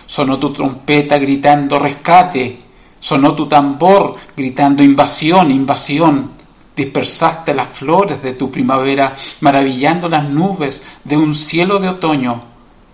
Sonó 0.04 0.38
tu 0.38 0.52
trompeta 0.52 1.16
gritando 1.16 1.78
rescate, 1.78 2.58
sonó 3.00 3.34
tu 3.34 3.46
tambor 3.46 4.12
gritando 4.36 4.82
invasión, 4.82 5.50
invasión. 5.50 6.32
Dispersaste 6.76 7.54
las 7.54 7.68
flores 7.68 8.22
de 8.22 8.34
tu 8.34 8.50
primavera, 8.50 9.16
maravillando 9.40 10.10
las 10.10 10.28
nubes 10.28 10.84
de 11.02 11.16
un 11.16 11.34
cielo 11.34 11.78
de 11.78 11.88
otoño, 11.88 12.42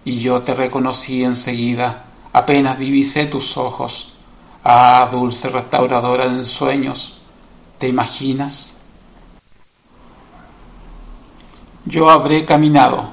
y 0.05 0.21
yo 0.21 0.43
te 0.43 0.55
reconocí 0.55 1.25
enseguida, 1.25 2.05
apenas 2.33 2.79
divisé 2.79 3.27
tus 3.27 3.57
ojos. 3.57 4.14
Ah, 4.67 5.07
dulce 5.13 5.51
restauradora 5.51 6.27
de 6.27 6.39
ensueños, 6.39 7.21
¿te 7.77 7.87
imaginas? 7.87 8.79
Yo 11.85 12.09
habré 12.09 12.47
caminado, 12.47 13.11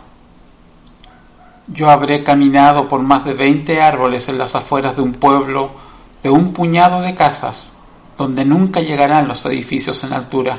yo 1.68 1.90
habré 1.90 2.24
caminado 2.24 2.88
por 2.88 3.02
más 3.02 3.26
de 3.26 3.34
veinte 3.34 3.82
árboles 3.82 4.30
en 4.30 4.38
las 4.38 4.56
afueras 4.56 4.96
de 4.96 5.02
un 5.02 5.12
pueblo 5.12 5.72
de 6.24 6.30
un 6.30 6.54
puñado 6.54 7.02
de 7.02 7.16
casas, 7.16 7.74
donde 8.18 8.46
nunca 8.46 8.80
llegarán 8.80 9.28
los 9.28 9.46
edificios 9.46 10.06
en 10.06 10.14
altura. 10.14 10.58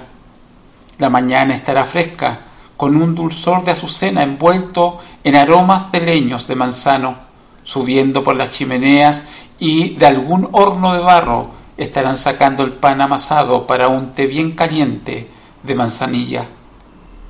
La 0.99 1.09
mañana 1.09 1.55
estará 1.55 1.85
fresca, 1.85 2.41
con 2.77 2.97
un 2.97 3.15
dulzor 3.15 3.65
de 3.65 3.71
azucena 3.71 4.23
envuelto 4.23 5.01
en 5.25 5.37
aromas 5.37 5.91
de 5.91 6.03
leños 6.03 6.47
de 6.49 6.57
manzano, 6.57 7.32
subiendo 7.65 8.25
por 8.25 8.37
las 8.37 8.51
chimeneas 8.51 9.27
y 9.59 9.95
de 9.97 10.07
algún 10.07 10.49
horno 10.53 10.93
de 10.95 11.01
barro 11.01 11.51
estarán 11.77 12.17
sacando 12.17 12.65
el 12.65 12.73
pan 12.73 13.01
amasado 13.01 13.67
para 13.67 13.89
un 13.89 14.13
té 14.13 14.27
bien 14.27 14.53
caliente 14.53 15.29
de 15.63 15.75
manzanilla. 15.75 16.47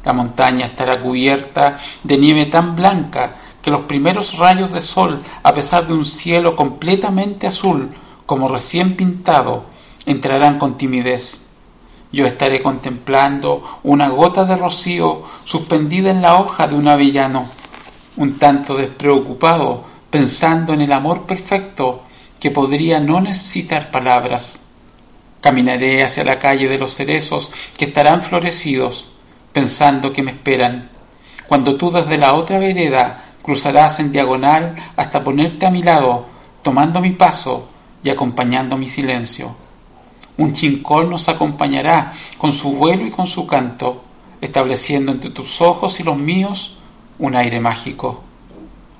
La 0.04 0.12
montaña 0.12 0.66
estará 0.66 1.00
cubierta 1.00 1.78
de 2.02 2.18
nieve 2.18 2.46
tan 2.46 2.74
blanca 2.74 3.36
que 3.62 3.70
los 3.70 3.82
primeros 3.82 4.36
rayos 4.38 4.72
de 4.72 4.80
sol, 4.80 5.20
a 5.42 5.54
pesar 5.54 5.86
de 5.86 5.94
un 5.94 6.04
cielo 6.04 6.56
completamente 6.56 7.46
azul, 7.46 7.90
como 8.26 8.48
recién 8.48 8.96
pintado, 8.96 9.64
entrarán 10.04 10.58
con 10.58 10.76
timidez. 10.76 11.42
Yo 12.10 12.26
estaré 12.26 12.60
contemplando 12.62 13.62
una 13.84 14.08
gota 14.08 14.44
de 14.44 14.56
rocío 14.56 15.22
suspendida 15.44 16.10
en 16.10 16.20
la 16.20 16.36
hoja 16.40 16.66
de 16.66 16.74
un 16.74 16.88
avellano, 16.88 17.46
un 18.16 18.38
tanto 18.38 18.76
despreocupado, 18.76 19.84
pensando 20.12 20.74
en 20.74 20.82
el 20.82 20.92
amor 20.92 21.22
perfecto 21.22 22.02
que 22.38 22.50
podría 22.50 23.00
no 23.00 23.22
necesitar 23.22 23.90
palabras. 23.90 24.60
Caminaré 25.40 26.04
hacia 26.04 26.22
la 26.22 26.38
calle 26.38 26.68
de 26.68 26.78
los 26.78 26.94
cerezos 26.94 27.50
que 27.78 27.86
estarán 27.86 28.20
florecidos, 28.20 29.06
pensando 29.54 30.12
que 30.12 30.22
me 30.22 30.32
esperan, 30.32 30.90
cuando 31.48 31.76
tú 31.76 31.90
desde 31.90 32.18
la 32.18 32.34
otra 32.34 32.58
vereda 32.58 33.24
cruzarás 33.40 34.00
en 34.00 34.12
diagonal 34.12 34.76
hasta 34.96 35.24
ponerte 35.24 35.64
a 35.64 35.70
mi 35.70 35.82
lado, 35.82 36.26
tomando 36.62 37.00
mi 37.00 37.12
paso 37.12 37.70
y 38.04 38.10
acompañando 38.10 38.76
mi 38.76 38.90
silencio. 38.90 39.56
Un 40.36 40.52
chincol 40.52 41.08
nos 41.08 41.30
acompañará 41.30 42.12
con 42.36 42.52
su 42.52 42.72
vuelo 42.72 43.06
y 43.06 43.10
con 43.10 43.26
su 43.26 43.46
canto, 43.46 44.04
estableciendo 44.42 45.10
entre 45.10 45.30
tus 45.30 45.62
ojos 45.62 46.00
y 46.00 46.02
los 46.02 46.18
míos 46.18 46.76
un 47.18 47.34
aire 47.34 47.60
mágico. 47.60 48.24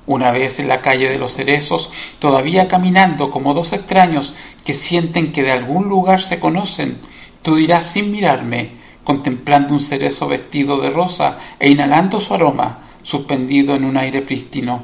Una 0.05 0.31
vez 0.31 0.59
en 0.59 0.67
la 0.67 0.81
calle 0.81 1.09
de 1.09 1.17
los 1.17 1.33
cerezos, 1.33 1.89
todavía 2.19 2.67
caminando 2.67 3.31
como 3.31 3.53
dos 3.53 3.71
extraños 3.71 4.33
que 4.65 4.73
sienten 4.73 5.31
que 5.31 5.43
de 5.43 5.51
algún 5.51 5.87
lugar 5.87 6.21
se 6.21 6.39
conocen, 6.39 6.97
tú 7.41 7.55
dirás 7.55 7.85
sin 7.85 8.11
mirarme, 8.11 8.71
contemplando 9.03 9.73
un 9.73 9.79
cerezo 9.79 10.27
vestido 10.27 10.79
de 10.79 10.89
rosa 10.89 11.39
e 11.59 11.69
inhalando 11.69 12.19
su 12.19 12.33
aroma, 12.33 12.79
suspendido 13.03 13.75
en 13.75 13.85
un 13.85 13.97
aire 13.97 14.21
prístino. 14.21 14.83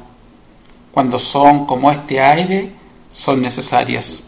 Cuando 0.92 1.18
son 1.18 1.66
como 1.66 1.90
este 1.90 2.20
aire, 2.20 2.72
son 3.12 3.42
necesarias. 3.42 4.24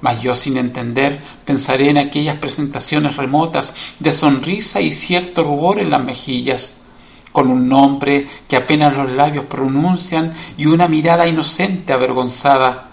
Mas 0.00 0.20
yo 0.22 0.34
sin 0.34 0.56
entender 0.56 1.20
pensaré 1.44 1.90
en 1.90 1.98
aquellas 1.98 2.36
presentaciones 2.36 3.16
remotas 3.16 3.74
de 3.98 4.12
sonrisa 4.12 4.80
y 4.80 4.92
cierto 4.92 5.44
rubor 5.44 5.78
en 5.78 5.90
las 5.90 6.04
mejillas, 6.04 6.78
con 7.36 7.50
un 7.50 7.68
nombre 7.68 8.26
que 8.48 8.56
apenas 8.56 8.96
los 8.96 9.10
labios 9.10 9.44
pronuncian 9.44 10.32
y 10.56 10.64
una 10.64 10.88
mirada 10.88 11.26
inocente 11.26 11.92
avergonzada. 11.92 12.88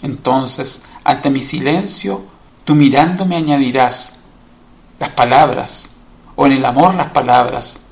Entonces, 0.00 0.86
ante 1.04 1.28
mi 1.28 1.42
silencio, 1.42 2.24
tú 2.64 2.74
mirándome 2.74 3.36
añadirás 3.36 4.20
las 4.98 5.10
palabras, 5.10 5.90
o 6.34 6.46
en 6.46 6.52
el 6.52 6.64
amor 6.64 6.94
las 6.94 7.08
palabras. 7.08 7.82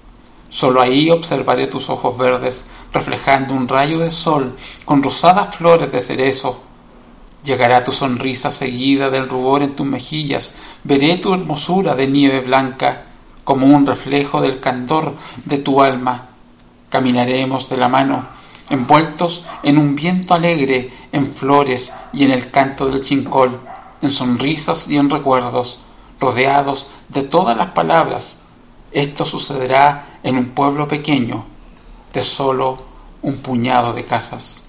Solo 0.48 0.80
ahí 0.80 1.10
observaré 1.10 1.66
tus 1.66 1.90
ojos 1.90 2.16
verdes 2.16 2.70
reflejando 2.90 3.52
un 3.52 3.68
rayo 3.68 3.98
de 3.98 4.10
sol 4.10 4.56
con 4.86 5.02
rosadas 5.02 5.54
flores 5.56 5.92
de 5.92 6.00
cerezo. 6.00 6.58
Llegará 7.44 7.84
tu 7.84 7.92
sonrisa 7.92 8.50
seguida 8.50 9.10
del 9.10 9.28
rubor 9.28 9.62
en 9.62 9.76
tus 9.76 9.84
mejillas, 9.86 10.54
veré 10.84 11.18
tu 11.18 11.34
hermosura 11.34 11.94
de 11.94 12.06
nieve 12.06 12.40
blanca, 12.40 13.11
como 13.44 13.66
un 13.66 13.86
reflejo 13.86 14.40
del 14.40 14.60
candor 14.60 15.14
de 15.44 15.58
tu 15.58 15.82
alma. 15.82 16.28
Caminaremos 16.88 17.68
de 17.68 17.76
la 17.76 17.88
mano, 17.88 18.26
envueltos 18.70 19.44
en 19.62 19.78
un 19.78 19.94
viento 19.94 20.34
alegre, 20.34 20.92
en 21.12 21.32
flores 21.32 21.92
y 22.12 22.24
en 22.24 22.30
el 22.30 22.50
canto 22.50 22.86
del 22.86 23.02
chincol, 23.02 23.60
en 24.00 24.12
sonrisas 24.12 24.88
y 24.88 24.96
en 24.96 25.10
recuerdos, 25.10 25.78
rodeados 26.20 26.88
de 27.08 27.22
todas 27.22 27.56
las 27.56 27.68
palabras. 27.68 28.38
Esto 28.90 29.24
sucederá 29.24 30.18
en 30.22 30.36
un 30.36 30.46
pueblo 30.50 30.86
pequeño, 30.86 31.44
de 32.12 32.22
solo 32.22 32.76
un 33.22 33.38
puñado 33.38 33.92
de 33.92 34.04
casas. 34.04 34.62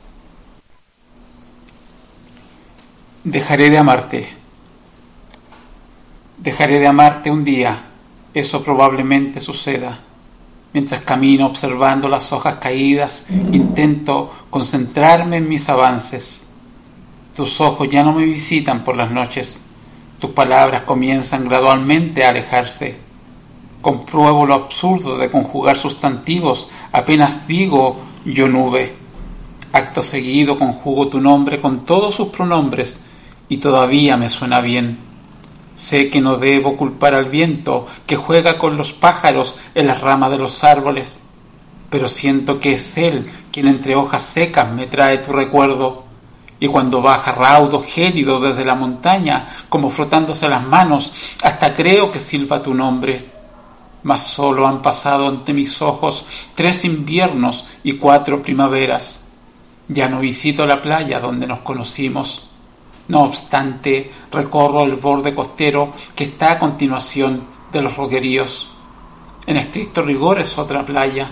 Dejaré 3.24 3.70
de 3.70 3.78
amarte. 3.78 4.30
Dejaré 6.38 6.80
de 6.80 6.88
amarte 6.88 7.32
un 7.32 7.44
día. 7.44 7.93
Eso 8.34 8.64
probablemente 8.64 9.40
suceda. 9.40 10.00
Mientras 10.74 11.02
camino 11.02 11.46
observando 11.46 12.10
las 12.10 12.32
hojas 12.32 12.56
caídas, 12.56 13.28
intento 13.52 14.32
concentrarme 14.50 15.38
en 15.38 15.48
mis 15.48 15.70
avances. 15.70 16.42
Tus 17.36 17.62
ojos 17.62 17.88
ya 17.90 18.04
no 18.04 18.14
me 18.14 18.26
visitan 18.26 18.84
por 18.84 18.96
las 18.96 19.12
noches. 19.12 19.60
Tus 20.20 20.32
palabras 20.32 20.82
comienzan 20.82 21.46
gradualmente 21.46 22.24
a 22.24 22.30
alejarse 22.30 22.98
compruebo 23.84 24.46
lo 24.46 24.56
absurdo 24.56 25.18
de 25.18 25.30
conjugar 25.30 25.78
sustantivos 25.78 26.70
apenas 26.94 27.46
digo 27.48 28.00
yo 28.26 28.48
nube. 28.48 28.96
Acto 29.74 30.02
seguido 30.02 30.58
conjugo 30.58 31.10
tu 31.10 31.20
nombre 31.20 31.60
con 31.60 31.86
todos 31.86 32.16
sus 32.16 32.30
pronombres 32.30 33.02
y 33.50 33.58
todavía 33.58 34.16
me 34.16 34.30
suena 34.30 34.62
bien. 34.62 34.98
Sé 35.76 36.10
que 36.10 36.22
no 36.22 36.38
debo 36.38 36.78
culpar 36.78 37.14
al 37.14 37.26
viento 37.26 37.88
que 38.06 38.16
juega 38.16 38.58
con 38.58 38.78
los 38.78 38.94
pájaros 38.94 39.58
en 39.76 39.88
las 39.88 40.02
ramas 40.02 40.32
de 40.32 40.38
los 40.38 40.64
árboles, 40.64 41.18
pero 41.90 42.08
siento 42.08 42.60
que 42.60 42.74
es 42.74 42.98
él 42.98 43.30
quien 43.52 43.68
entre 43.68 43.96
hojas 43.96 44.24
secas 44.24 44.72
me 44.72 44.88
trae 44.88 45.18
tu 45.18 45.32
recuerdo. 45.32 46.04
Y 46.60 46.68
cuando 46.68 47.02
baja 47.02 47.34
raudo, 47.34 47.84
gélido 47.84 48.40
desde 48.40 48.64
la 48.64 48.76
montaña, 48.76 49.50
como 49.68 49.90
frotándose 49.90 50.48
las 50.48 50.66
manos, 50.66 51.12
hasta 51.44 51.74
creo 51.74 52.12
que 52.12 52.20
silba 52.20 52.62
tu 52.62 52.74
nombre 52.74 53.34
mas 54.04 54.22
solo 54.28 54.68
han 54.68 54.82
pasado 54.82 55.28
ante 55.28 55.54
mis 55.54 55.82
ojos 55.82 56.26
tres 56.56 56.86
inviernos 56.86 57.66
y 57.84 57.94
cuatro 57.94 58.42
primaveras. 58.42 59.26
Ya 59.88 60.08
no 60.10 60.20
visito 60.20 60.66
la 60.66 60.82
playa 60.82 61.20
donde 61.20 61.48
nos 61.48 61.60
conocimos. 61.60 62.50
No 63.08 63.24
obstante, 63.24 64.12
recorro 64.32 64.84
el 64.84 64.96
borde 64.96 65.34
costero 65.36 65.94
que 66.16 66.26
está 66.26 66.54
a 66.54 66.60
continuación 66.60 67.44
de 67.72 67.82
los 67.82 67.98
roqueríos. 67.98 68.70
En 69.46 69.58
estricto 69.58 70.02
rigor 70.02 70.40
es 70.40 70.58
otra 70.58 70.86
playa. 70.86 71.30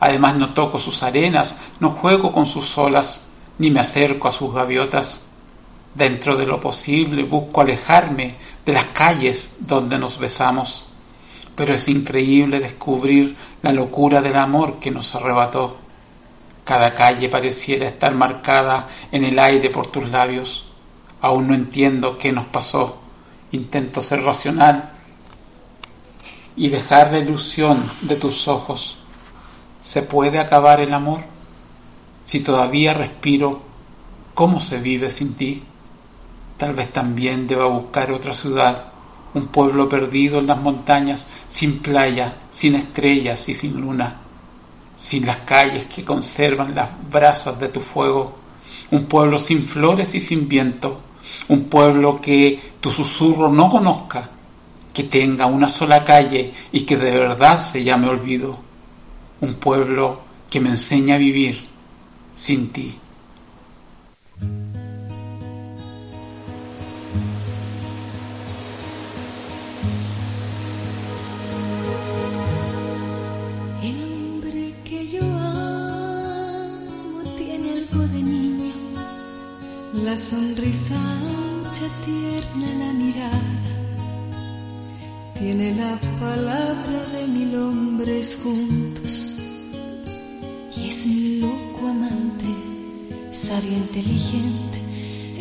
Además 0.00 0.36
no 0.36 0.52
toco 0.52 0.78
sus 0.78 1.02
arenas, 1.02 1.58
no 1.80 1.90
juego 1.90 2.32
con 2.32 2.46
sus 2.46 2.76
olas, 2.76 3.28
ni 3.58 3.70
me 3.70 3.80
acerco 3.80 4.28
a 4.28 4.32
sus 4.32 4.52
gaviotas. 4.52 5.28
Dentro 5.94 6.36
de 6.36 6.46
lo 6.46 6.60
posible 6.60 7.24
busco 7.24 7.62
alejarme 7.62 8.34
de 8.64 8.72
las 8.72 8.84
calles 8.86 9.56
donde 9.60 9.98
nos 9.98 10.18
besamos 10.18 10.84
pero 11.56 11.72
es 11.72 11.88
increíble 11.88 12.60
descubrir 12.60 13.34
la 13.62 13.72
locura 13.72 14.20
del 14.20 14.36
amor 14.36 14.78
que 14.78 14.90
nos 14.90 15.14
arrebató. 15.14 15.76
Cada 16.64 16.94
calle 16.94 17.28
pareciera 17.28 17.88
estar 17.88 18.14
marcada 18.14 18.88
en 19.10 19.24
el 19.24 19.38
aire 19.38 19.70
por 19.70 19.86
tus 19.86 20.08
labios. 20.10 20.65
Aún 21.20 21.48
no 21.48 21.54
entiendo 21.54 22.18
qué 22.18 22.32
nos 22.32 22.46
pasó. 22.46 22.98
Intento 23.52 24.02
ser 24.02 24.22
racional 24.22 24.92
y 26.56 26.70
dejar 26.70 27.12
la 27.12 27.18
ilusión 27.18 27.90
de 28.02 28.16
tus 28.16 28.48
ojos. 28.48 28.98
¿Se 29.84 30.02
puede 30.02 30.38
acabar 30.38 30.80
el 30.80 30.92
amor? 30.94 31.20
Si 32.24 32.40
todavía 32.40 32.94
respiro, 32.94 33.62
¿cómo 34.34 34.60
se 34.60 34.80
vive 34.80 35.10
sin 35.10 35.34
ti? 35.34 35.62
Tal 36.56 36.72
vez 36.74 36.92
también 36.92 37.46
deba 37.46 37.66
buscar 37.66 38.10
otra 38.10 38.34
ciudad, 38.34 38.84
un 39.34 39.48
pueblo 39.48 39.88
perdido 39.88 40.38
en 40.38 40.46
las 40.46 40.58
montañas, 40.58 41.26
sin 41.48 41.80
playa, 41.80 42.34
sin 42.50 42.74
estrellas 42.74 43.48
y 43.48 43.54
sin 43.54 43.80
luna, 43.80 44.16
sin 44.96 45.26
las 45.26 45.36
calles 45.38 45.84
que 45.86 46.04
conservan 46.04 46.74
las 46.74 46.90
brasas 47.10 47.60
de 47.60 47.68
tu 47.68 47.80
fuego, 47.80 48.34
un 48.90 49.06
pueblo 49.06 49.38
sin 49.38 49.66
flores 49.66 50.14
y 50.14 50.20
sin 50.20 50.48
viento, 50.48 51.00
un 51.48 51.64
pueblo 51.64 52.20
que 52.20 52.60
tu 52.80 52.90
susurro 52.90 53.48
no 53.50 53.68
conozca, 53.68 54.30
que 54.92 55.04
tenga 55.04 55.46
una 55.46 55.68
sola 55.68 56.04
calle 56.04 56.52
y 56.72 56.82
que 56.82 56.96
de 56.96 57.10
verdad 57.10 57.60
se 57.60 57.84
llame 57.84 58.08
olvido, 58.08 58.58
un 59.40 59.54
pueblo 59.54 60.20
que 60.48 60.60
me 60.60 60.70
enseñe 60.70 61.12
a 61.12 61.18
vivir 61.18 61.66
sin 62.34 62.68
ti. 62.68 62.94
Sonrisa 80.18 80.94
ancha, 80.94 81.86
tierna, 82.04 82.68
la 82.78 82.92
mirada. 82.92 83.40
Tiene 85.38 85.74
la 85.74 85.98
palabra 86.18 87.06
de 87.12 87.26
mil 87.28 87.54
hombres 87.56 88.40
juntos 88.42 89.12
y 90.76 90.88
es 90.88 91.06
mi 91.06 91.40
loco 91.40 91.88
amante, 91.88 92.46
sabio, 93.30 93.72
inteligente, 93.72 94.78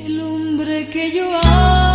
el 0.06 0.20
hombre 0.20 0.90
que 0.90 1.12
yo 1.12 1.26
amo 1.44 1.95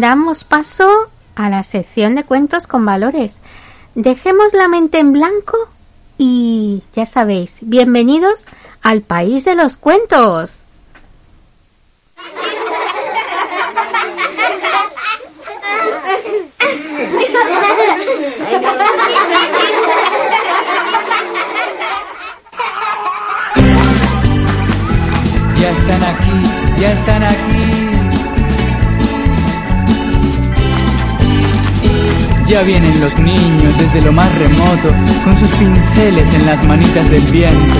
Damos 0.00 0.44
paso 0.44 1.10
a 1.34 1.50
la 1.50 1.62
sección 1.62 2.14
de 2.14 2.24
cuentos 2.24 2.66
con 2.66 2.86
valores. 2.86 3.36
Dejemos 3.94 4.54
la 4.54 4.66
mente 4.66 4.98
en 4.98 5.12
blanco 5.12 5.58
y 6.16 6.82
ya 6.96 7.04
sabéis, 7.04 7.58
bienvenidos 7.60 8.46
al 8.80 9.02
país 9.02 9.44
de 9.44 9.54
los 9.56 9.76
cuentos. 9.76 10.56
Ya 25.58 25.70
están 25.72 26.04
aquí, 26.04 26.80
ya 26.80 26.92
están 26.94 27.22
aquí. 27.22 27.79
Ya 32.50 32.62
vienen 32.62 33.00
los 33.00 33.16
niños 33.16 33.78
desde 33.78 34.02
lo 34.02 34.12
más 34.12 34.34
remoto, 34.36 34.92
con 35.22 35.36
sus 35.36 35.48
pinceles 35.52 36.34
en 36.34 36.46
las 36.46 36.60
manitas 36.64 37.08
del 37.08 37.22
viento. 37.26 37.78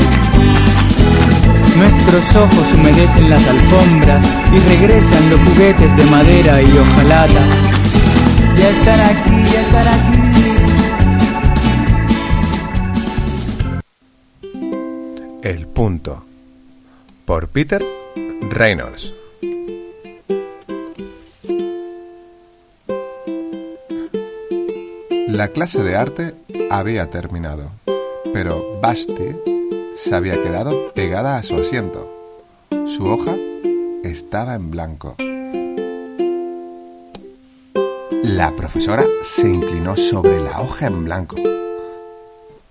Nuestros 1.76 2.36
ojos 2.36 2.72
humedecen 2.74 3.28
las 3.28 3.44
alfombras 3.48 4.22
y 4.54 4.60
regresan 4.68 5.28
los 5.28 5.40
juguetes 5.40 5.96
de 5.96 6.04
madera 6.04 6.62
y 6.62 6.78
hojalata. 6.78 7.46
Ya 8.56 8.68
están 8.70 9.00
aquí, 9.00 9.52
ya 9.52 9.60
están 9.62 9.88
aquí. 9.88 10.20
El 15.42 15.66
punto. 15.66 16.24
Por 17.24 17.48
Peter 17.48 17.84
Reynolds. 18.50 19.19
La 25.30 25.48
clase 25.48 25.82
de 25.84 25.94
arte 25.94 26.34
había 26.70 27.08
terminado, 27.08 27.70
pero 28.32 28.80
Basti 28.80 29.36
se 29.94 30.14
había 30.14 30.42
quedado 30.42 30.92
pegada 30.92 31.36
a 31.36 31.42
su 31.44 31.54
asiento. 31.54 32.10
Su 32.86 33.06
hoja 33.06 33.36
estaba 34.02 34.56
en 34.56 34.72
blanco. 34.72 35.14
La 38.24 38.54
profesora 38.56 39.04
se 39.22 39.48
inclinó 39.48 39.96
sobre 39.96 40.40
la 40.40 40.60
hoja 40.62 40.88
en 40.88 41.04
blanco. 41.04 41.36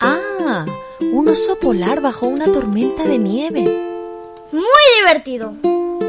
Ah, 0.02 0.66
un 1.14 1.30
oso 1.30 1.58
polar 1.60 2.02
bajo 2.02 2.28
una 2.28 2.52
tormenta 2.52 3.06
de 3.06 3.18
nieve. 3.18 3.62
Muy 4.52 5.00
divertido. 5.00 5.54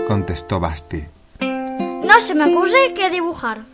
Contestó 0.08 0.58
Basti. 0.58 1.04
No 1.40 2.20
se 2.20 2.34
me 2.34 2.52
ocurre 2.52 2.92
qué 2.94 3.08
dibujar. 3.08 3.69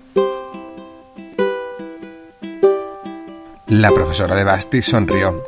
La 3.68 3.90
profesora 3.90 4.34
de 4.36 4.44
Basti 4.44 4.80
sonrió. 4.82 5.44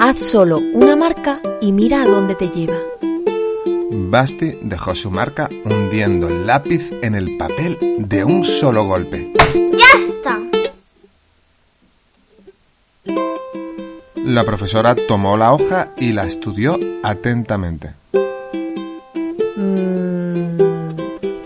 Haz 0.00 0.18
solo 0.18 0.58
una 0.72 0.96
marca 0.96 1.40
y 1.60 1.72
mira 1.72 2.02
a 2.02 2.06
dónde 2.06 2.34
te 2.34 2.48
lleva. 2.48 2.76
Basti 3.90 4.58
dejó 4.62 4.94
su 4.94 5.10
marca 5.10 5.48
hundiendo 5.64 6.28
el 6.28 6.46
lápiz 6.46 6.90
en 7.02 7.14
el 7.14 7.36
papel 7.36 7.78
de 7.98 8.24
un 8.24 8.44
solo 8.44 8.84
golpe. 8.84 9.32
¡Ya 9.54 9.98
está! 9.98 10.38
La 14.16 14.44
profesora 14.44 14.94
tomó 14.94 15.36
la 15.36 15.52
hoja 15.52 15.88
y 15.96 16.12
la 16.12 16.24
estudió 16.24 16.78
atentamente. 17.02 17.92
Mm, 19.56 20.58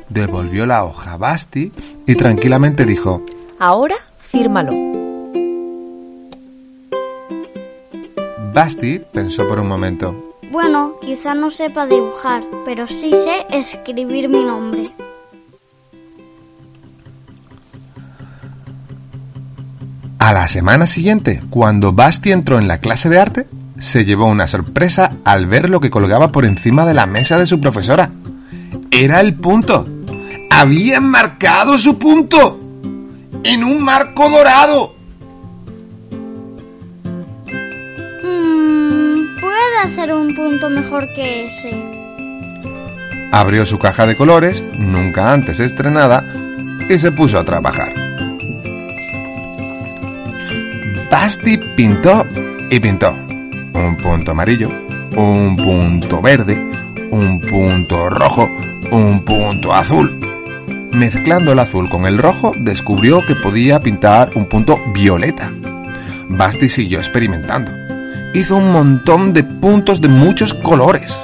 Devolvió 0.09 0.66
la 0.66 0.85
hoja 0.85 1.14
a 1.14 1.16
Basti 1.16 1.72
y 2.07 2.14
tranquilamente 2.16 2.85
dijo, 2.85 3.24
ahora 3.59 3.96
fírmalo. 4.18 4.91
Basti 8.52 9.00
pensó 9.12 9.48
por 9.48 9.58
un 9.60 9.68
momento. 9.68 10.34
Bueno, 10.50 10.96
quizá 11.00 11.32
no 11.34 11.50
sepa 11.50 11.86
dibujar, 11.86 12.44
pero 12.66 12.86
sí 12.86 13.10
sé 13.10 13.46
escribir 13.50 14.28
mi 14.28 14.44
nombre. 14.44 14.90
A 20.18 20.34
la 20.34 20.48
semana 20.48 20.86
siguiente, 20.86 21.42
cuando 21.48 21.94
Basti 21.94 22.30
entró 22.30 22.58
en 22.58 22.68
la 22.68 22.78
clase 22.78 23.08
de 23.08 23.18
arte, 23.18 23.46
se 23.78 24.04
llevó 24.04 24.26
una 24.26 24.46
sorpresa 24.46 25.16
al 25.24 25.46
ver 25.46 25.70
lo 25.70 25.80
que 25.80 25.90
colgaba 25.90 26.30
por 26.30 26.44
encima 26.44 26.84
de 26.84 26.92
la 26.92 27.06
mesa 27.06 27.38
de 27.38 27.46
su 27.46 27.58
profesora. 27.58 28.10
Era 28.90 29.20
el 29.20 29.34
punto. 29.34 29.88
Habían 30.50 31.08
marcado 31.08 31.78
su 31.78 31.98
punto. 31.98 32.60
En 33.44 33.64
un 33.64 33.82
marco 33.82 34.28
dorado. 34.28 35.01
Hacer 39.82 40.12
un 40.14 40.34
punto 40.34 40.70
mejor 40.70 41.08
que 41.08 41.46
ese. 41.46 41.72
Abrió 43.32 43.66
su 43.66 43.78
caja 43.78 44.06
de 44.06 44.16
colores, 44.16 44.62
nunca 44.78 45.32
antes 45.32 45.58
estrenada, 45.58 46.24
y 46.88 46.98
se 46.98 47.12
puso 47.12 47.38
a 47.38 47.44
trabajar. 47.44 47.94
Basti 51.10 51.58
pintó 51.58 52.24
y 52.70 52.78
pintó. 52.78 53.12
Un 53.74 53.96
punto 53.96 54.30
amarillo, 54.30 54.70
un 55.16 55.56
punto 55.56 56.22
verde, 56.22 56.54
un 57.10 57.40
punto 57.40 58.08
rojo, 58.08 58.48
un 58.90 59.22
punto 59.24 59.72
azul. 59.72 60.18
Mezclando 60.92 61.52
el 61.52 61.58
azul 61.58 61.88
con 61.88 62.06
el 62.06 62.18
rojo, 62.18 62.52
descubrió 62.56 63.24
que 63.24 63.34
podía 63.34 63.80
pintar 63.80 64.30
un 64.34 64.46
punto 64.46 64.78
violeta. 64.92 65.50
Basti 66.28 66.68
siguió 66.68 66.98
experimentando. 66.98 67.70
Hizo 68.34 68.56
un 68.56 68.72
montón 68.72 69.34
de 69.34 69.44
puntos 69.44 70.00
de 70.00 70.08
muchos 70.08 70.54
colores. 70.54 71.14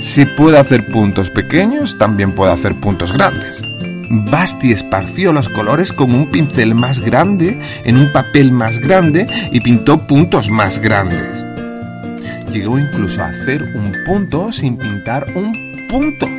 Si 0.00 0.26
puede 0.26 0.58
hacer 0.58 0.86
puntos 0.86 1.30
pequeños, 1.30 1.96
también 1.96 2.32
puede 2.34 2.52
hacer 2.52 2.74
puntos 2.74 3.12
grandes. 3.12 3.62
Basti 4.10 4.72
esparció 4.72 5.32
los 5.32 5.48
colores 5.48 5.92
con 5.92 6.14
un 6.14 6.30
pincel 6.30 6.74
más 6.74 7.00
grande 7.00 7.58
en 7.84 7.96
un 7.96 8.12
papel 8.12 8.52
más 8.52 8.78
grande 8.78 9.26
y 9.50 9.60
pintó 9.60 10.06
puntos 10.06 10.50
más 10.50 10.78
grandes. 10.78 11.44
Llegó 12.52 12.78
incluso 12.78 13.22
a 13.22 13.28
hacer 13.28 13.62
un 13.62 13.92
punto 14.04 14.52
sin 14.52 14.76
pintar 14.76 15.26
un 15.34 15.86
punto. 15.88 16.37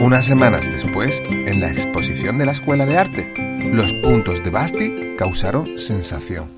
Unas 0.00 0.26
semanas 0.26 0.70
después, 0.70 1.22
en 1.28 1.60
la 1.60 1.70
exposición 1.70 2.38
de 2.38 2.46
la 2.46 2.52
Escuela 2.52 2.86
de 2.86 2.96
Arte, 2.96 3.32
los 3.72 3.92
puntos 3.94 4.42
de 4.44 4.50
Basti 4.50 5.14
causaron 5.18 5.78
sensación. 5.78 6.50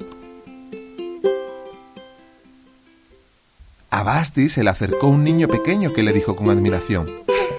A 3.90 4.02
Basti 4.02 4.48
se 4.48 4.62
le 4.62 4.70
acercó 4.70 5.08
un 5.08 5.24
niño 5.24 5.48
pequeño 5.48 5.92
que 5.92 6.02
le 6.02 6.12
dijo 6.12 6.36
con 6.36 6.50
admiración, 6.50 7.10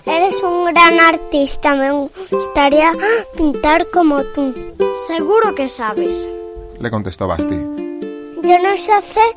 Eres 0.05 0.41
un 0.43 0.65
gran 0.73 0.99
artista, 0.99 1.75
me 1.75 1.91
gustaría 2.31 2.91
pintar 3.35 3.87
como 3.91 4.23
tú. 4.23 4.53
Seguro 5.07 5.53
que 5.55 5.67
sabes. 5.67 6.27
le 6.79 6.89
contestó 6.91 7.27
Basti. 7.27 7.55
Yo 7.55 8.59
no 8.59 8.77
sé 8.77 8.93
hacer 8.93 9.35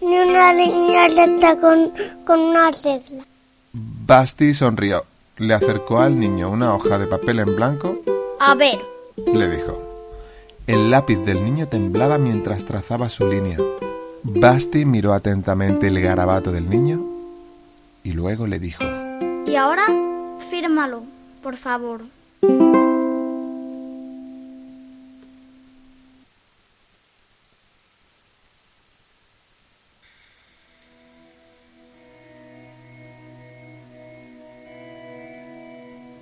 ni 0.00 0.18
una 0.18 0.52
línea 0.52 1.08
recta 1.08 1.56
con, 1.56 1.92
con 2.24 2.40
una 2.40 2.70
regla. 2.70 3.24
Basti 3.72 4.54
sonrió, 4.54 5.04
le 5.38 5.54
acercó 5.54 5.98
al 5.98 6.18
niño 6.18 6.50
una 6.50 6.74
hoja 6.74 6.98
de 6.98 7.06
papel 7.06 7.40
en 7.40 7.56
blanco, 7.56 7.98
A 8.40 8.54
ver, 8.54 8.78
le 9.32 9.48
dijo. 9.48 9.82
El 10.66 10.90
lápiz 10.90 11.16
del 11.18 11.44
niño 11.44 11.68
temblaba 11.68 12.18
mientras 12.18 12.64
trazaba 12.64 13.08
su 13.08 13.30
línea. 13.30 13.58
Basti 14.22 14.84
miró 14.84 15.12
atentamente 15.12 15.86
el 15.86 16.00
garabato 16.00 16.50
del 16.50 16.68
niño 16.68 17.04
y 18.02 18.12
luego 18.12 18.46
le 18.46 18.58
dijo, 18.58 18.82
y 19.46 19.54
ahora 19.56 19.86
fírmalo, 20.50 21.02
por 21.42 21.56
favor. 21.56 22.00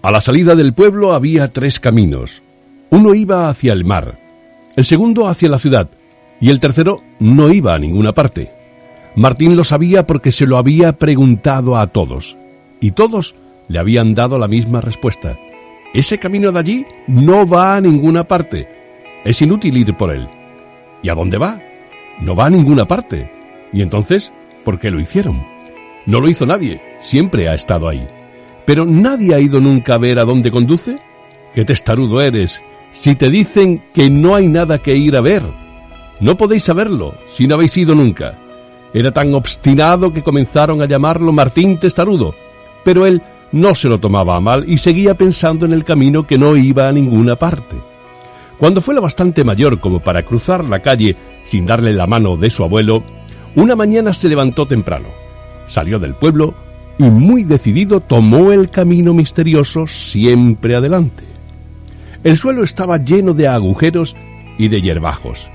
A 0.04 0.10
la 0.10 0.20
salida 0.20 0.54
del 0.54 0.74
pueblo 0.74 1.14
había 1.14 1.50
tres 1.50 1.80
caminos. 1.80 2.42
Uno 2.90 3.14
iba 3.14 3.48
hacia 3.48 3.72
el 3.72 3.86
mar, 3.86 4.18
el 4.76 4.84
segundo 4.84 5.28
hacia 5.28 5.48
la 5.48 5.58
ciudad 5.58 5.88
y 6.42 6.50
el 6.50 6.60
tercero 6.60 6.98
no 7.20 7.50
iba 7.50 7.72
a 7.72 7.78
ninguna 7.78 8.12
parte. 8.12 8.50
Martín 9.16 9.56
lo 9.56 9.64
sabía 9.64 10.06
porque 10.06 10.30
se 10.30 10.46
lo 10.46 10.58
había 10.58 10.92
preguntado 10.92 11.78
a 11.78 11.86
todos 11.86 12.36
y 12.82 12.90
todos 12.90 13.34
le 13.68 13.78
habían 13.78 14.12
dado 14.12 14.36
la 14.36 14.46
misma 14.46 14.82
respuesta. 14.82 15.38
Ese 15.94 16.18
camino 16.18 16.52
de 16.52 16.58
allí 16.58 16.86
no 17.06 17.48
va 17.48 17.74
a 17.74 17.80
ninguna 17.80 18.24
parte. 18.24 18.68
Es 19.24 19.40
inútil 19.40 19.74
ir 19.78 19.96
por 19.96 20.10
él. 20.10 20.28
¿Y 21.02 21.08
a 21.08 21.14
dónde 21.14 21.38
va? 21.38 21.62
No 22.20 22.36
va 22.36 22.44
a 22.44 22.50
ninguna 22.50 22.86
parte. 22.86 23.30
¿Y 23.72 23.80
entonces 23.80 24.34
por 24.66 24.78
qué 24.78 24.90
lo 24.90 25.00
hicieron? 25.00 25.46
No 26.04 26.20
lo 26.20 26.28
hizo 26.28 26.44
nadie, 26.44 26.82
siempre 27.00 27.48
ha 27.48 27.54
estado 27.54 27.88
ahí. 27.88 28.06
Pero 28.64 28.86
nadie 28.86 29.34
ha 29.34 29.40
ido 29.40 29.60
nunca 29.60 29.94
a 29.94 29.98
ver 29.98 30.18
a 30.18 30.24
dónde 30.24 30.50
conduce. 30.50 30.96
¡Qué 31.54 31.64
testarudo 31.64 32.20
eres! 32.20 32.62
Si 32.92 33.14
te 33.14 33.28
dicen 33.28 33.82
que 33.92 34.08
no 34.08 34.34
hay 34.34 34.48
nada 34.48 34.78
que 34.78 34.96
ir 34.96 35.16
a 35.16 35.20
ver. 35.20 35.42
No 36.20 36.36
podéis 36.36 36.64
saberlo 36.64 37.14
si 37.28 37.46
no 37.46 37.56
habéis 37.56 37.76
ido 37.76 37.94
nunca. 37.94 38.38
Era 38.94 39.10
tan 39.10 39.34
obstinado 39.34 40.12
que 40.12 40.22
comenzaron 40.22 40.80
a 40.80 40.86
llamarlo 40.86 41.32
Martín 41.32 41.78
Testarudo, 41.78 42.32
pero 42.84 43.04
él 43.04 43.20
no 43.50 43.74
se 43.74 43.88
lo 43.88 43.98
tomaba 43.98 44.36
a 44.36 44.40
mal 44.40 44.64
y 44.68 44.78
seguía 44.78 45.14
pensando 45.14 45.66
en 45.66 45.72
el 45.72 45.84
camino 45.84 46.26
que 46.26 46.38
no 46.38 46.56
iba 46.56 46.88
a 46.88 46.92
ninguna 46.92 47.36
parte. 47.36 47.76
Cuando 48.58 48.80
fue 48.80 48.94
lo 48.94 49.02
bastante 49.02 49.42
mayor 49.42 49.80
como 49.80 50.00
para 50.00 50.24
cruzar 50.24 50.64
la 50.64 50.80
calle 50.80 51.16
sin 51.44 51.66
darle 51.66 51.92
la 51.92 52.06
mano 52.06 52.36
de 52.36 52.50
su 52.50 52.62
abuelo, 52.62 53.02
una 53.56 53.74
mañana 53.74 54.12
se 54.12 54.28
levantó 54.28 54.66
temprano, 54.66 55.08
salió 55.66 55.98
del 55.98 56.14
pueblo 56.14 56.54
y 56.98 57.04
muy 57.04 57.44
decidido 57.44 58.00
tomó 58.00 58.52
el 58.52 58.70
camino 58.70 59.14
misterioso 59.14 59.86
siempre 59.86 60.76
adelante. 60.76 61.24
El 62.22 62.36
suelo 62.36 62.64
estaba 62.64 62.98
lleno 62.98 63.34
de 63.34 63.48
agujeros 63.48 64.16
y 64.58 64.68
de 64.68 64.80
hierbajos. 64.80 65.50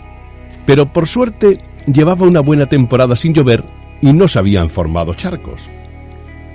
Pero 0.66 0.92
por 0.92 1.08
suerte 1.08 1.60
llevaba 1.86 2.28
una 2.28 2.42
buena 2.42 2.66
temporada 2.66 3.16
sin 3.16 3.34
llover 3.34 3.64
y 4.02 4.14
no 4.14 4.28
se 4.28 4.40
habían 4.40 4.70
formado 4.70 5.14
charcos. 5.14 5.64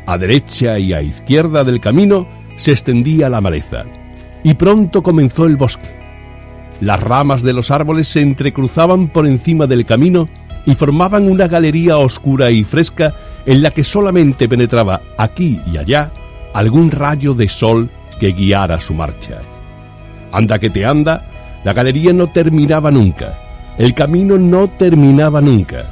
A 0.07 0.19
derecha 0.19 0.79
y 0.79 0.93
a 0.93 1.03
izquierda 1.03 1.65
del 1.65 1.81
camino 1.81 2.27
se 2.57 2.73
extendía 2.73 3.29
la 3.29 3.41
maleza, 3.41 3.85
y 4.45 4.55
pronto 4.55 5.03
comenzó 5.03 5.47
el 5.47 5.57
bosque. 5.57 5.89
Las 6.81 7.03
ramas 7.03 7.43
de 7.43 7.53
los 7.53 7.71
árboles 7.71 8.09
se 8.09 8.21
entrecruzaban 8.21 9.09
por 9.09 9.27
encima 9.27 9.67
del 9.67 9.87
camino 9.87 10.29
y 10.67 10.75
formaban 10.75 11.29
una 11.29 11.49
galería 11.49 11.99
oscura 11.99 12.51
y 12.51 12.65
fresca 12.65 13.15
en 13.47 13.63
la 13.63 13.71
que 13.71 13.85
solamente 13.85 14.49
penetraba 14.49 15.01
aquí 15.17 15.61
y 15.67 15.77
allá 15.77 16.11
algún 16.53 16.91
rayo 16.91 17.35
de 17.35 17.49
sol 17.49 17.91
que 18.19 18.33
guiara 18.33 18.79
su 18.79 18.95
marcha. 18.95 19.41
Anda 20.33 20.59
que 20.59 20.71
te 20.71 20.87
anda, 20.87 21.23
la 21.65 21.73
galería 21.73 22.13
no 22.13 22.29
terminaba 22.29 22.91
nunca, 22.91 23.39
el 23.79 23.95
camino 23.95 24.39
no 24.39 24.69
terminaba 24.69 25.41
nunca. 25.41 25.91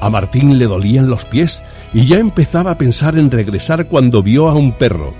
A 0.00 0.10
Martín 0.10 0.58
le 0.58 0.66
dolían 0.66 1.10
los 1.10 1.24
pies 1.24 1.62
y 1.92 2.06
ya 2.06 2.18
empezaba 2.18 2.72
a 2.72 2.78
pensar 2.78 3.18
en 3.18 3.30
regresar 3.30 3.86
cuando 3.86 4.22
vio 4.22 4.48
a 4.48 4.54
un 4.54 4.72
perro. 4.72 5.12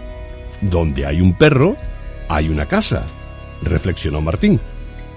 Donde 0.60 1.04
hay 1.04 1.20
un 1.20 1.34
perro, 1.34 1.76
hay 2.28 2.48
una 2.48 2.66
casa, 2.66 3.04
reflexionó 3.62 4.20
Martín, 4.20 4.60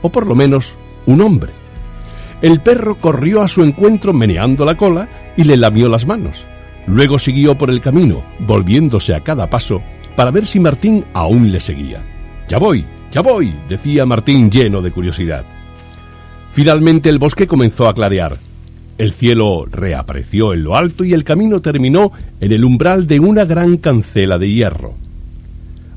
o 0.02 0.10
por 0.10 0.28
lo 0.28 0.36
menos 0.36 0.74
un 1.06 1.21
hombre. 1.21 1.52
El 2.41 2.60
perro 2.62 2.95
corrió 2.95 3.41
a 3.41 3.47
su 3.47 3.63
encuentro 3.63 4.13
meneando 4.13 4.65
la 4.65 4.76
cola 4.76 5.08
y 5.38 5.43
le 5.43 5.58
lamió 5.58 5.88
las 5.88 6.08
manos. 6.08 6.45
Luego 6.88 7.20
siguió 7.20 7.58
por 7.58 7.70
el 7.70 7.82
camino, 7.82 8.24
volviéndose 8.39 9.13
a 9.13 9.22
cada 9.22 9.50
paso 9.50 9.82
para 10.15 10.32
ver 10.32 10.46
si 10.46 10.60
Martín 10.60 11.06
aún 11.13 11.52
le 11.52 11.60
seguía. 11.60 12.04
Ya 12.48 12.58
voy, 12.58 12.86
ya 13.12 13.22
voy, 13.22 13.56
decía 13.70 14.06
Martín 14.06 14.50
lleno 14.50 14.82
de 14.82 14.91
curiosidad. 14.91 15.46
Finalmente 16.52 17.10
el 17.10 17.20
bosque 17.20 17.48
comenzó 17.48 17.88
a 17.88 17.94
clarear. 17.94 18.38
El 18.98 19.13
cielo 19.13 19.65
reapareció 19.70 20.54
en 20.54 20.63
lo 20.63 20.76
alto 20.76 21.04
y 21.04 21.13
el 21.13 21.24
camino 21.24 21.62
terminó 21.62 22.12
en 22.39 22.52
el 22.52 22.65
umbral 22.65 23.08
de 23.08 23.20
una 23.20 23.46
gran 23.46 23.78
cancela 23.78 24.38
de 24.38 24.52
hierro. 24.52 24.94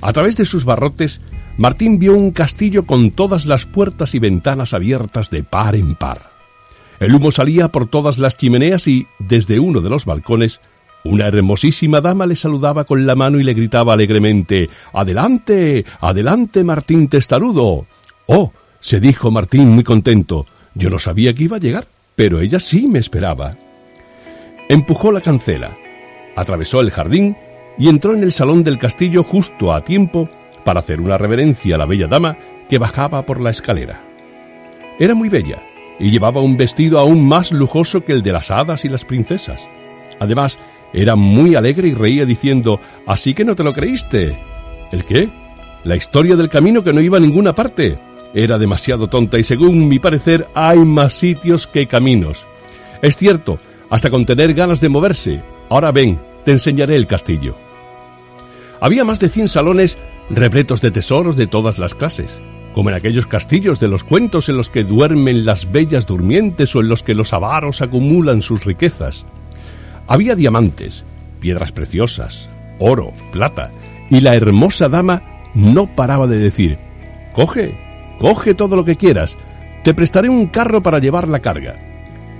A 0.00 0.12
través 0.12 0.36
de 0.36 0.44
sus 0.44 0.64
barrotes, 0.64 1.20
Martín 1.56 1.98
vio 1.98 2.16
un 2.16 2.30
castillo 2.30 2.84
con 2.84 3.10
todas 3.10 3.46
las 3.46 3.66
puertas 3.66 4.14
y 4.14 4.18
ventanas 4.18 4.74
abiertas 4.74 5.30
de 5.30 5.42
par 5.42 5.74
en 5.74 5.94
par. 5.94 6.30
El 7.00 7.14
humo 7.14 7.30
salía 7.30 7.68
por 7.68 7.86
todas 7.86 8.18
las 8.18 8.36
chimeneas 8.36 8.86
y, 8.86 9.06
desde 9.18 9.58
uno 9.58 9.80
de 9.80 9.90
los 9.90 10.04
balcones, 10.04 10.60
una 11.04 11.28
hermosísima 11.28 12.00
dama 12.00 12.26
le 12.26 12.34
saludaba 12.34 12.84
con 12.84 13.06
la 13.06 13.14
mano 13.14 13.38
y 13.38 13.44
le 13.44 13.52
gritaba 13.52 13.92
alegremente 13.92 14.70
Adelante, 14.92 15.84
adelante, 16.00 16.64
Martín 16.64 17.08
Testarudo. 17.08 17.86
Oh, 18.26 18.52
se 18.80 19.00
dijo 19.00 19.30
Martín 19.30 19.68
muy 19.68 19.84
contento. 19.84 20.46
Yo 20.74 20.90
no 20.90 20.98
sabía 20.98 21.34
que 21.34 21.44
iba 21.44 21.58
a 21.58 21.60
llegar, 21.60 21.86
pero 22.16 22.40
ella 22.40 22.58
sí 22.58 22.86
me 22.86 22.98
esperaba. 22.98 23.54
Empujó 24.68 25.12
la 25.12 25.20
cancela, 25.20 25.76
atravesó 26.36 26.80
el 26.80 26.90
jardín 26.90 27.36
y 27.78 27.88
entró 27.88 28.14
en 28.14 28.22
el 28.22 28.32
salón 28.32 28.64
del 28.64 28.78
castillo 28.78 29.22
justo 29.22 29.74
a 29.74 29.82
tiempo 29.82 30.28
para 30.64 30.80
hacer 30.80 31.00
una 31.00 31.18
reverencia 31.18 31.74
a 31.74 31.78
la 31.78 31.86
bella 31.86 32.08
dama 32.08 32.36
que 32.68 32.78
bajaba 32.78 33.26
por 33.26 33.40
la 33.40 33.50
escalera. 33.50 34.00
Era 34.98 35.14
muy 35.14 35.28
bella 35.28 35.62
y 35.98 36.10
llevaba 36.10 36.40
un 36.40 36.56
vestido 36.56 36.98
aún 36.98 37.26
más 37.26 37.52
lujoso 37.52 38.00
que 38.00 38.12
el 38.12 38.22
de 38.22 38.32
las 38.32 38.50
hadas 38.50 38.84
y 38.84 38.88
las 38.88 39.04
princesas. 39.04 39.68
Además, 40.18 40.58
era 40.94 41.16
muy 41.16 41.56
alegre 41.56 41.88
y 41.88 41.94
reía 41.94 42.24
diciendo, 42.24 42.80
Así 43.06 43.34
que 43.34 43.44
no 43.44 43.56
te 43.56 43.64
lo 43.64 43.74
creíste. 43.74 44.38
¿El 44.92 45.04
qué? 45.04 45.28
La 45.82 45.96
historia 45.96 46.36
del 46.36 46.48
camino 46.48 46.84
que 46.84 46.92
no 46.92 47.00
iba 47.00 47.18
a 47.18 47.20
ninguna 47.20 47.54
parte. 47.54 47.98
Era 48.32 48.58
demasiado 48.58 49.08
tonta 49.08 49.38
y 49.38 49.44
según 49.44 49.88
mi 49.88 49.98
parecer 49.98 50.46
hay 50.54 50.78
más 50.78 51.12
sitios 51.14 51.66
que 51.66 51.86
caminos. 51.86 52.46
Es 53.02 53.16
cierto, 53.16 53.58
hasta 53.90 54.08
con 54.08 54.24
tener 54.24 54.54
ganas 54.54 54.80
de 54.80 54.88
moverse. 54.88 55.42
Ahora 55.68 55.90
ven, 55.90 56.18
te 56.44 56.52
enseñaré 56.52 56.94
el 56.96 57.06
castillo. 57.06 57.56
Había 58.80 59.04
más 59.04 59.18
de 59.18 59.28
cien 59.28 59.48
salones 59.48 59.98
repletos 60.30 60.80
de 60.80 60.90
tesoros 60.90 61.36
de 61.36 61.46
todas 61.46 61.78
las 61.78 61.94
clases, 61.94 62.40
como 62.74 62.90
en 62.90 62.94
aquellos 62.94 63.26
castillos 63.26 63.80
de 63.80 63.88
los 63.88 64.04
cuentos 64.04 64.48
en 64.48 64.56
los 64.56 64.70
que 64.70 64.84
duermen 64.84 65.44
las 65.44 65.70
bellas 65.70 66.06
durmientes 66.06 66.74
o 66.76 66.80
en 66.80 66.88
los 66.88 67.02
que 67.02 67.14
los 67.14 67.32
avaros 67.32 67.82
acumulan 67.82 68.42
sus 68.42 68.64
riquezas. 68.64 69.26
Había 70.06 70.34
diamantes, 70.34 71.04
piedras 71.40 71.72
preciosas, 71.72 72.48
oro, 72.78 73.12
plata, 73.32 73.70
y 74.10 74.20
la 74.20 74.34
hermosa 74.34 74.88
dama 74.88 75.22
no 75.54 75.86
paraba 75.86 76.26
de 76.26 76.38
decir, 76.38 76.78
coge, 77.32 77.74
coge 78.18 78.54
todo 78.54 78.76
lo 78.76 78.84
que 78.84 78.96
quieras, 78.96 79.36
te 79.82 79.94
prestaré 79.94 80.28
un 80.28 80.46
carro 80.46 80.82
para 80.82 80.98
llevar 80.98 81.28
la 81.28 81.40
carga. 81.40 81.76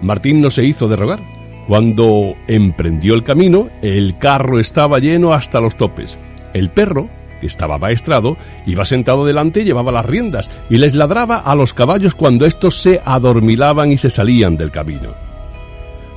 Martín 0.03 0.41
no 0.41 0.51
se 0.51 0.65
hizo 0.65 0.89
de 0.89 0.97
rogar. 0.97 1.21
Cuando 1.67 2.35
emprendió 2.47 3.15
el 3.15 3.23
camino, 3.23 3.71
el 3.81 4.19
carro 4.19 4.61
estaba 4.61 4.99
lleno 4.99 5.33
hasta 5.33 5.61
los 5.61 5.77
topes. 5.77 6.19
El 6.53 6.71
perro, 6.71 7.09
que 7.41 7.47
estaba 7.47 7.79
maestrado, 7.79 8.37
iba 8.67 8.85
sentado 8.85 9.25
delante 9.25 9.61
y 9.61 9.65
llevaba 9.65 9.91
las 9.91 10.05
riendas, 10.05 10.51
y 10.69 10.77
les 10.77 10.95
ladraba 10.95 11.39
a 11.39 11.55
los 11.55 11.73
caballos 11.73 12.15
cuando 12.15 12.45
éstos 12.45 12.81
se 12.81 13.01
adormilaban 13.05 13.93
y 13.93 13.97
se 13.97 14.11
salían 14.11 14.57
del 14.59 14.71
camino. 14.71 15.15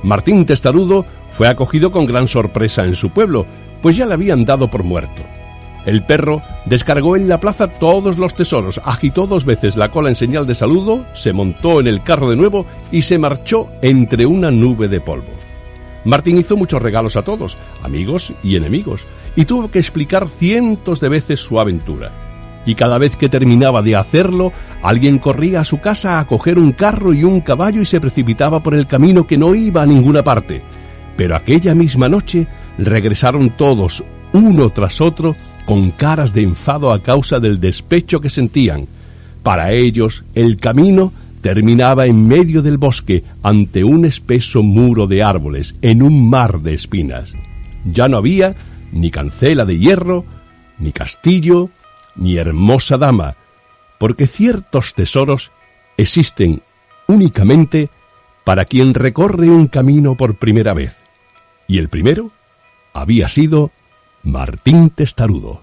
Martín 0.02 0.46
Testarudo 0.46 1.06
fue 1.38 1.46
acogido 1.46 1.92
con 1.92 2.04
gran 2.04 2.26
sorpresa 2.26 2.84
en 2.84 2.96
su 2.96 3.10
pueblo, 3.10 3.46
pues 3.80 3.96
ya 3.96 4.06
le 4.06 4.14
habían 4.14 4.44
dado 4.44 4.68
por 4.68 4.82
muerto. 4.82 5.22
El 5.86 6.02
perro 6.02 6.42
descargó 6.66 7.14
en 7.14 7.28
la 7.28 7.38
plaza 7.38 7.68
todos 7.68 8.18
los 8.18 8.34
tesoros, 8.34 8.80
agitó 8.84 9.28
dos 9.28 9.44
veces 9.44 9.76
la 9.76 9.92
cola 9.92 10.08
en 10.08 10.16
señal 10.16 10.48
de 10.48 10.56
saludo, 10.56 11.06
se 11.12 11.32
montó 11.32 11.78
en 11.78 11.86
el 11.86 12.02
carro 12.02 12.28
de 12.28 12.34
nuevo 12.34 12.66
y 12.90 13.02
se 13.02 13.18
marchó 13.18 13.68
entre 13.82 14.26
una 14.26 14.50
nube 14.50 14.88
de 14.88 15.00
polvo. 15.00 15.30
Martín 16.04 16.38
hizo 16.38 16.56
muchos 16.56 16.82
regalos 16.82 17.14
a 17.14 17.22
todos, 17.22 17.56
amigos 17.84 18.32
y 18.42 18.56
enemigos, 18.56 19.06
y 19.36 19.44
tuvo 19.44 19.70
que 19.70 19.78
explicar 19.78 20.26
cientos 20.26 20.98
de 20.98 21.08
veces 21.08 21.38
su 21.38 21.60
aventura. 21.60 22.10
Y 22.66 22.74
cada 22.74 22.98
vez 22.98 23.14
que 23.14 23.28
terminaba 23.28 23.80
de 23.80 23.94
hacerlo, 23.94 24.50
alguien 24.82 25.18
corría 25.18 25.60
a 25.60 25.64
su 25.64 25.78
casa 25.78 26.18
a 26.18 26.26
coger 26.26 26.58
un 26.58 26.72
carro 26.72 27.12
y 27.12 27.22
un 27.22 27.42
caballo 27.42 27.80
y 27.80 27.86
se 27.86 28.00
precipitaba 28.00 28.60
por 28.60 28.74
el 28.74 28.88
camino 28.88 29.24
que 29.24 29.38
no 29.38 29.54
iba 29.54 29.82
a 29.82 29.86
ninguna 29.86 30.24
parte. 30.24 30.62
Pero 31.18 31.34
aquella 31.34 31.74
misma 31.74 32.08
noche 32.08 32.46
regresaron 32.78 33.50
todos, 33.50 34.04
uno 34.32 34.70
tras 34.70 35.00
otro, 35.00 35.34
con 35.66 35.90
caras 35.90 36.32
de 36.32 36.42
enfado 36.42 36.92
a 36.92 37.02
causa 37.02 37.40
del 37.40 37.58
despecho 37.58 38.20
que 38.20 38.30
sentían. 38.30 38.86
Para 39.42 39.72
ellos, 39.72 40.22
el 40.36 40.58
camino 40.58 41.12
terminaba 41.40 42.06
en 42.06 42.28
medio 42.28 42.62
del 42.62 42.78
bosque, 42.78 43.24
ante 43.42 43.82
un 43.82 44.04
espeso 44.04 44.62
muro 44.62 45.08
de 45.08 45.24
árboles, 45.24 45.74
en 45.82 46.04
un 46.04 46.30
mar 46.30 46.60
de 46.60 46.74
espinas. 46.74 47.34
Ya 47.84 48.06
no 48.06 48.16
había 48.16 48.54
ni 48.92 49.10
cancela 49.10 49.64
de 49.64 49.76
hierro, 49.76 50.24
ni 50.78 50.92
castillo, 50.92 51.68
ni 52.14 52.36
hermosa 52.36 52.96
dama, 52.96 53.34
porque 53.98 54.28
ciertos 54.28 54.94
tesoros 54.94 55.50
existen 55.96 56.62
únicamente 57.08 57.90
para 58.44 58.66
quien 58.66 58.94
recorre 58.94 59.50
un 59.50 59.66
camino 59.66 60.14
por 60.14 60.36
primera 60.36 60.74
vez 60.74 61.07
y 61.68 61.78
el 61.78 61.88
primero 61.88 62.32
había 62.94 63.28
sido 63.28 63.70
Martín 64.24 64.90
Testarudo. 64.90 65.60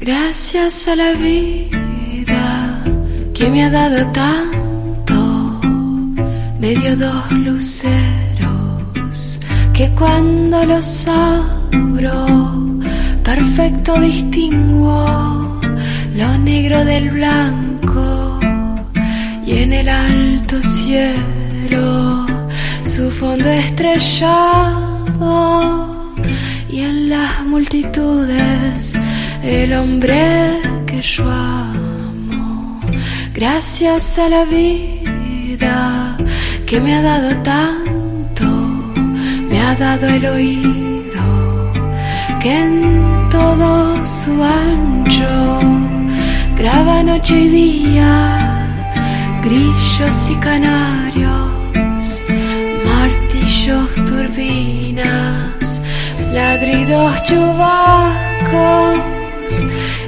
Gracias 0.00 0.88
a 0.88 0.96
la 0.96 1.12
vida 1.12 2.84
que 3.34 3.50
me 3.50 3.64
ha 3.64 3.70
dado 3.70 4.10
tanto, 4.12 5.60
me 6.58 6.74
dio 6.74 6.96
dos 6.96 7.32
luceros 7.32 9.40
que 9.74 9.90
cuando 9.90 10.64
los 10.64 11.06
abro, 11.06 12.26
perfecto 13.22 14.00
distingo 14.00 15.35
lo 16.16 16.38
negro 16.38 16.84
del 16.84 17.10
blanco 17.10 18.40
y 19.44 19.58
en 19.58 19.72
el 19.72 19.88
alto 19.88 20.60
cielo 20.62 22.26
su 22.84 23.10
fondo 23.10 23.48
estrellado 23.50 24.86
y 26.70 26.80
en 26.80 27.10
las 27.10 27.44
multitudes 27.44 28.98
el 29.42 29.74
hombre 29.74 30.60
que 30.86 31.02
yo 31.02 31.28
amo. 31.28 32.80
Gracias 33.34 34.18
a 34.18 34.30
la 34.30 34.44
vida 34.46 36.16
que 36.66 36.80
me 36.80 36.94
ha 36.94 37.02
dado 37.02 37.36
tanto 37.42 38.46
me 39.50 39.60
ha 39.60 39.74
dado 39.74 40.06
el 40.08 40.24
oído 40.24 41.72
que 42.40 42.52
en 42.58 43.28
todo 43.28 44.06
su 44.06 44.42
ancho 44.42 45.85
graba 46.56 47.02
noche 47.02 47.34
y 47.34 47.48
día, 47.48 48.68
grillos 49.42 50.30
y 50.30 50.36
canarios, 50.36 52.22
martillos, 52.84 53.94
turbinas, 54.06 55.82
ladridos 56.32 57.22
chubascos 57.24 58.98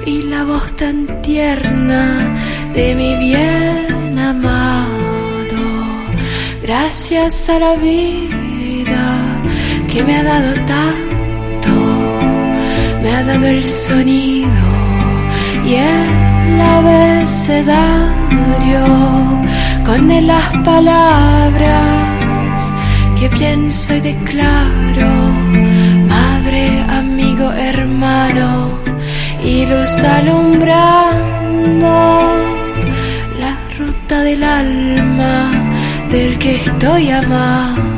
y 0.07 0.23
la 0.23 0.45
voz 0.45 0.75
tan 0.77 1.21
tierna 1.23 2.35
de 2.73 2.95
mi 2.95 3.15
bien 3.17 4.19
amado. 4.19 5.63
Gracias 6.63 7.51
a 7.51 7.59
la 7.59 7.75
vida 7.75 9.03
que 9.93 10.03
me 10.03 10.17
ha 10.17 10.23
dado 10.23 10.55
tanto, 10.67 11.71
me 13.03 13.15
ha 13.15 13.23
dado 13.25 13.47
el 13.47 13.69
sonido 13.69 14.49
y 15.65 15.75
el 15.75 16.28
abecedario 16.61 18.85
con 19.85 20.27
las 20.27 20.57
palabras 20.65 22.75
que 23.19 23.29
pienso 23.31 23.95
y 23.95 24.01
declaro, 24.01 25.11
madre, 26.09 26.83
amigo, 26.89 27.51
hermano 27.53 28.79
y 29.43 29.67
luz 29.67 30.05
alumbrando 30.05 31.89
la 33.41 33.57
ruta 33.79 34.23
del 34.23 34.43
alma 34.43 35.51
del 36.11 36.39
que 36.39 36.57
estoy 36.57 37.11
amando. 37.11 37.98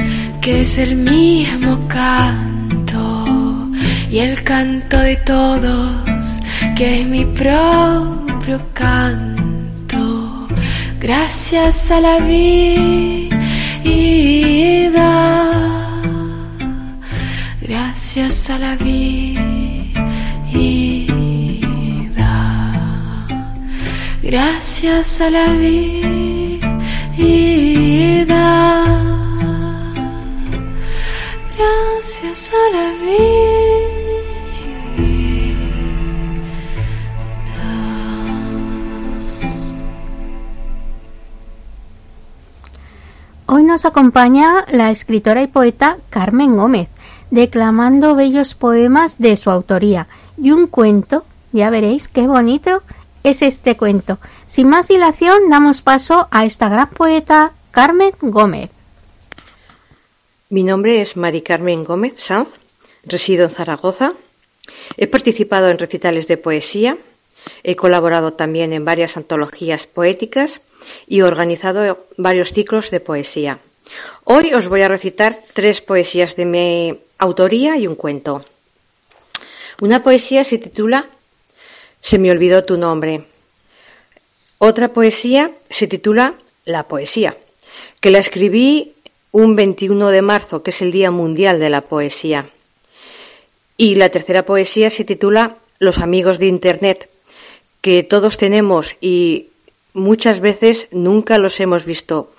que 0.41 0.61
es 0.61 0.79
el 0.79 0.95
mismo 0.95 1.87
canto, 1.87 3.69
y 4.09 4.17
el 4.19 4.43
canto 4.43 4.97
de 4.97 5.15
todos, 5.17 6.39
que 6.75 7.01
es 7.01 7.07
mi 7.07 7.25
propio 7.25 8.59
canto. 8.73 10.47
Gracias 10.99 11.91
a 11.91 12.01
la 12.01 12.17
vida, 12.19 13.39
gracias 17.61 18.49
a 18.49 18.57
la 18.57 18.75
vida. 18.75 19.47
Gracias 24.23 25.19
a 25.19 25.29
la 25.29 25.47
vida 25.53 26.41
Hoy 43.45 43.63
nos 43.63 43.85
acompaña 43.85 44.65
la 44.71 44.91
escritora 44.91 45.41
y 45.41 45.47
poeta 45.47 45.97
Carmen 46.09 46.57
Gómez, 46.57 46.89
declamando 47.29 48.15
bellos 48.15 48.55
poemas 48.55 49.17
de 49.17 49.37
su 49.37 49.49
autoría 49.49 50.07
y 50.37 50.51
un 50.51 50.67
cuento, 50.67 51.25
ya 51.53 51.69
veréis 51.69 52.07
qué 52.09 52.27
bonito 52.27 52.81
es 53.23 53.41
este 53.41 53.77
cuento. 53.77 54.17
Sin 54.47 54.67
más 54.67 54.89
dilación, 54.89 55.49
damos 55.49 55.81
paso 55.81 56.27
a 56.31 56.45
esta 56.45 56.67
gran 56.67 56.89
poeta 56.89 57.53
Carmen 57.71 58.11
Gómez. 58.21 58.71
Mi 60.51 60.63
nombre 60.63 60.99
es 60.99 61.15
Mari 61.15 61.43
Carmen 61.43 61.85
Gómez 61.85 62.15
Sanz, 62.17 62.49
resido 63.05 63.45
en 63.45 63.51
Zaragoza. 63.51 64.15
He 64.97 65.07
participado 65.07 65.69
en 65.69 65.77
recitales 65.77 66.27
de 66.27 66.35
poesía, 66.35 66.97
he 67.63 67.77
colaborado 67.77 68.33
también 68.33 68.73
en 68.73 68.83
varias 68.83 69.15
antologías 69.15 69.87
poéticas 69.87 70.59
y 71.07 71.21
organizado 71.21 72.05
varios 72.17 72.51
ciclos 72.51 72.91
de 72.91 72.99
poesía. 72.99 73.59
Hoy 74.25 74.53
os 74.53 74.67
voy 74.67 74.81
a 74.81 74.89
recitar 74.89 75.39
tres 75.53 75.79
poesías 75.79 76.35
de 76.35 76.45
mi 76.45 76.99
autoría 77.17 77.77
y 77.77 77.87
un 77.87 77.95
cuento. 77.95 78.43
Una 79.79 80.03
poesía 80.03 80.43
se 80.43 80.57
titula 80.57 81.07
Se 82.01 82.19
me 82.19 82.29
olvidó 82.29 82.65
tu 82.65 82.77
nombre. 82.77 83.23
Otra 84.57 84.89
poesía 84.89 85.51
se 85.69 85.87
titula 85.87 86.35
La 86.65 86.89
poesía, 86.89 87.37
que 88.01 88.11
la 88.11 88.19
escribí 88.19 88.95
un 89.31 89.55
21 89.55 90.09
de 90.09 90.21
marzo, 90.21 90.63
que 90.63 90.71
es 90.71 90.81
el 90.81 90.91
Día 90.91 91.11
Mundial 91.11 91.59
de 91.59 91.69
la 91.69 91.81
Poesía. 91.81 92.49
Y 93.77 93.95
la 93.95 94.09
tercera 94.09 94.45
poesía 94.45 94.89
se 94.89 95.05
titula 95.05 95.57
Los 95.79 95.99
amigos 95.99 96.37
de 96.37 96.47
Internet, 96.47 97.09
que 97.81 98.03
todos 98.03 98.37
tenemos 98.37 98.95
y 99.01 99.47
muchas 99.93 100.39
veces 100.39 100.87
nunca 100.91 101.37
los 101.37 101.59
hemos 101.59 101.85
visto 101.85 102.31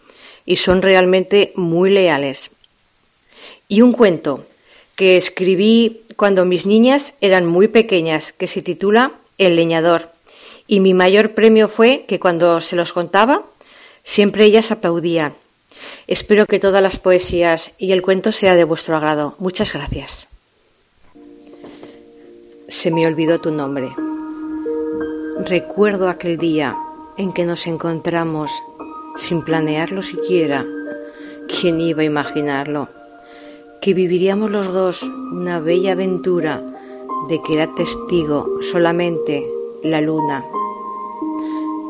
y 0.45 0.57
son 0.57 0.83
realmente 0.83 1.53
muy 1.57 1.91
leales. 1.91 2.51
Y 3.69 3.81
un 3.83 3.93
cuento 3.93 4.47
que 4.95 5.17
escribí 5.17 6.03
cuando 6.17 6.45
mis 6.45 6.67
niñas 6.67 7.15
eran 7.21 7.47
muy 7.47 7.69
pequeñas, 7.69 8.33
que 8.33 8.47
se 8.47 8.63
titula 8.63 9.13
El 9.39 9.57
leñador. 9.57 10.11
Y 10.69 10.81
mi 10.81 10.95
mayor 10.95 11.33
premio 11.33 11.69
fue 11.69 12.05
que 12.07 12.21
cuando 12.21 12.61
se 12.61 12.77
los 12.77 12.93
contaba, 12.93 13.43
siempre 14.05 14.45
ellas 14.45 14.71
aplaudían. 14.71 15.35
Espero 16.07 16.47
que 16.47 16.59
todas 16.59 16.83
las 16.83 16.99
poesías 16.99 17.73
y 17.79 17.93
el 17.93 18.03
cuento 18.03 18.33
sea 18.33 18.55
de 18.55 18.65
vuestro 18.65 18.97
agrado. 18.97 19.35
Muchas 19.39 19.73
gracias. 19.73 20.27
Se 22.69 22.91
me 22.91 23.07
olvidó 23.07 23.39
tu 23.39 23.53
nombre. 23.53 23.91
Recuerdo 25.45 26.09
aquel 26.09 26.39
día 26.39 26.77
en 27.17 27.33
que 27.33 27.45
nos 27.45 27.67
encontramos 27.67 28.51
sin 29.17 29.43
planearlo 29.43 30.03
siquiera. 30.03 30.65
¿Quién 31.49 31.81
iba 31.81 32.03
a 32.03 32.07
imaginarlo? 32.07 32.89
Que 33.81 33.95
viviríamos 33.95 34.51
los 34.51 34.73
dos 34.73 35.03
una 35.03 35.61
bella 35.61 35.93
aventura 35.93 36.63
de 37.29 37.43
que 37.43 37.55
era 37.55 37.75
testigo 37.75 38.63
solamente 38.63 39.45
la 39.83 40.01
luna. 40.01 40.45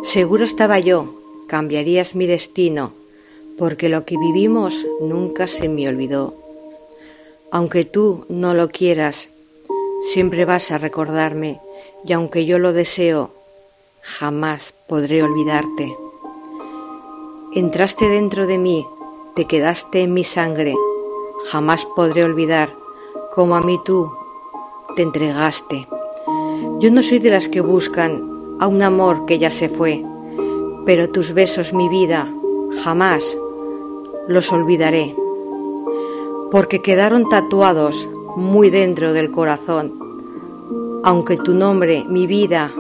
Seguro 0.03 0.45
estaba 0.45 0.79
yo, 0.79 1.15
cambiarías 1.47 2.15
mi 2.15 2.27
destino, 2.27 2.93
porque 3.63 3.89
lo 3.89 4.05
que 4.05 4.19
vivimos 4.19 4.85
nunca 5.01 5.47
se 5.47 5.69
me 5.69 5.87
olvidó. 5.87 6.35
Aunque 7.53 7.85
tú 7.85 8.27
no 8.29 8.55
lo 8.55 8.71
quieras, 8.71 9.29
siempre 10.13 10.45
vas 10.45 10.73
a 10.73 10.79
recordarme, 10.79 11.61
y 12.05 12.13
aunque 12.13 12.45
yo 12.45 12.59
lo 12.59 12.73
deseo, 12.73 13.31
jamás 14.03 14.75
podré 14.89 15.23
olvidarte. 15.23 15.97
Entraste 17.55 18.09
dentro 18.09 18.49
de 18.49 18.59
mí, 18.59 18.85
te 19.37 19.45
quedaste 19.45 20.01
en 20.01 20.13
mi 20.13 20.25
sangre. 20.25 20.75
Jamás 21.53 21.87
podré 21.95 22.25
olvidar 22.25 22.75
cómo 23.33 23.55
a 23.55 23.61
mí 23.61 23.79
tú 23.85 24.11
te 24.97 25.03
entregaste. 25.03 25.87
Yo 26.81 26.91
no 26.91 27.01
soy 27.05 27.21
de 27.21 27.31
las 27.31 27.49
que 27.49 27.61
buscan 27.61 28.57
a 28.59 28.67
un 28.67 28.83
amor 28.83 29.25
que 29.25 29.39
ya 29.39 29.53
se 29.53 29.69
fue, 29.69 30.05
pero 30.85 31.11
tus 31.11 31.33
besos, 31.33 31.73
mi 31.73 31.89
vida, 31.89 32.29
jamás 32.83 33.37
los 34.29 34.53
olvidaré, 34.53 35.15
porque 36.51 36.81
quedaron 36.81 37.29
tatuados 37.29 38.09
muy 38.37 38.71
dentro 38.71 39.13
del 39.13 39.31
corazón, 39.31 39.93
aunque 41.05 41.37
tu 41.37 41.55
nombre, 41.55 42.05
mi 42.09 42.27
vida, 42.27 42.71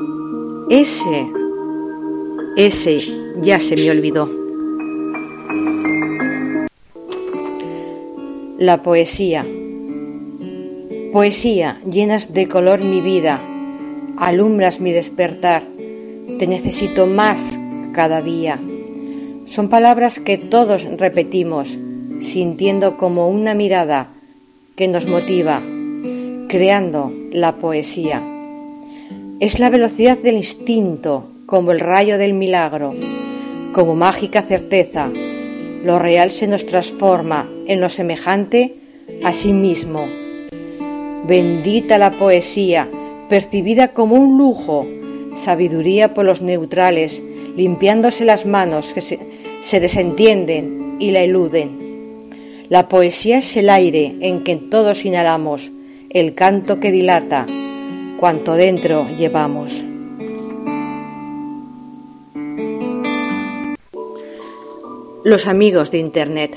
ese, 0.68 1.26
ese 2.57 2.99
ya 3.40 3.59
se 3.59 3.76
me 3.76 3.90
olvidó. 3.90 4.28
La 8.59 8.82
poesía. 8.82 9.45
Poesía, 11.12 11.80
llenas 11.84 12.32
de 12.32 12.49
color 12.49 12.80
mi 12.80 13.01
vida, 13.01 13.40
alumbras 14.16 14.80
mi 14.80 14.93
despertar, 14.93 15.62
te 16.38 16.47
necesito 16.47 17.07
más 17.07 17.40
cada 17.93 18.22
día. 18.22 18.59
Son 19.53 19.68
palabras 19.68 20.18
que 20.18 20.38
todos 20.38 20.84
repetimos, 20.96 21.76
sintiendo 22.22 22.96
como 22.96 23.28
una 23.28 23.53
mirada 23.53 24.09
que 24.76 24.88
nos 24.88 25.07
motiva, 25.07 25.61
creando 26.48 27.12
la 27.30 27.57
poesía. 27.57 28.22
Es 29.40 29.59
la 29.59 29.68
velocidad 29.68 30.16
del 30.16 30.36
instinto, 30.36 31.28
como 31.44 31.70
el 31.72 31.80
rayo 31.80 32.16
del 32.16 32.32
milagro, 32.32 32.94
como 33.74 33.94
mágica 33.94 34.40
certeza. 34.40 35.11
Lo 35.84 35.98
real 35.98 36.30
se 36.30 36.46
nos 36.46 36.64
transforma 36.64 37.46
en 37.66 37.82
lo 37.82 37.90
semejante 37.90 38.76
a 39.22 39.34
sí 39.34 39.53
mismo. 39.53 40.07
Bendita 41.26 41.98
la 41.98 42.11
poesía, 42.12 42.88
percibida 43.28 43.88
como 43.88 44.14
un 44.14 44.38
lujo, 44.38 44.86
sabiduría 45.44 46.14
por 46.14 46.24
los 46.24 46.40
neutrales, 46.40 47.20
limpiándose 47.55 48.24
las 48.24 48.46
manos 48.46 48.94
que 48.94 49.03
se, 49.03 49.32
se 49.64 49.80
desentienden 49.80 50.96
y 50.98 51.10
la 51.10 51.20
eluden. 51.20 51.82
La 52.68 52.88
poesía 52.88 53.38
es 53.38 53.56
el 53.56 53.68
aire 53.70 54.16
en 54.20 54.44
que 54.44 54.56
todos 54.56 55.04
inhalamos, 55.04 55.70
el 56.10 56.34
canto 56.34 56.80
que 56.80 56.90
dilata 56.90 57.46
cuanto 58.18 58.54
dentro 58.54 59.06
llevamos. 59.18 59.84
Los 65.24 65.46
amigos 65.46 65.90
de 65.90 65.98
Internet. 65.98 66.56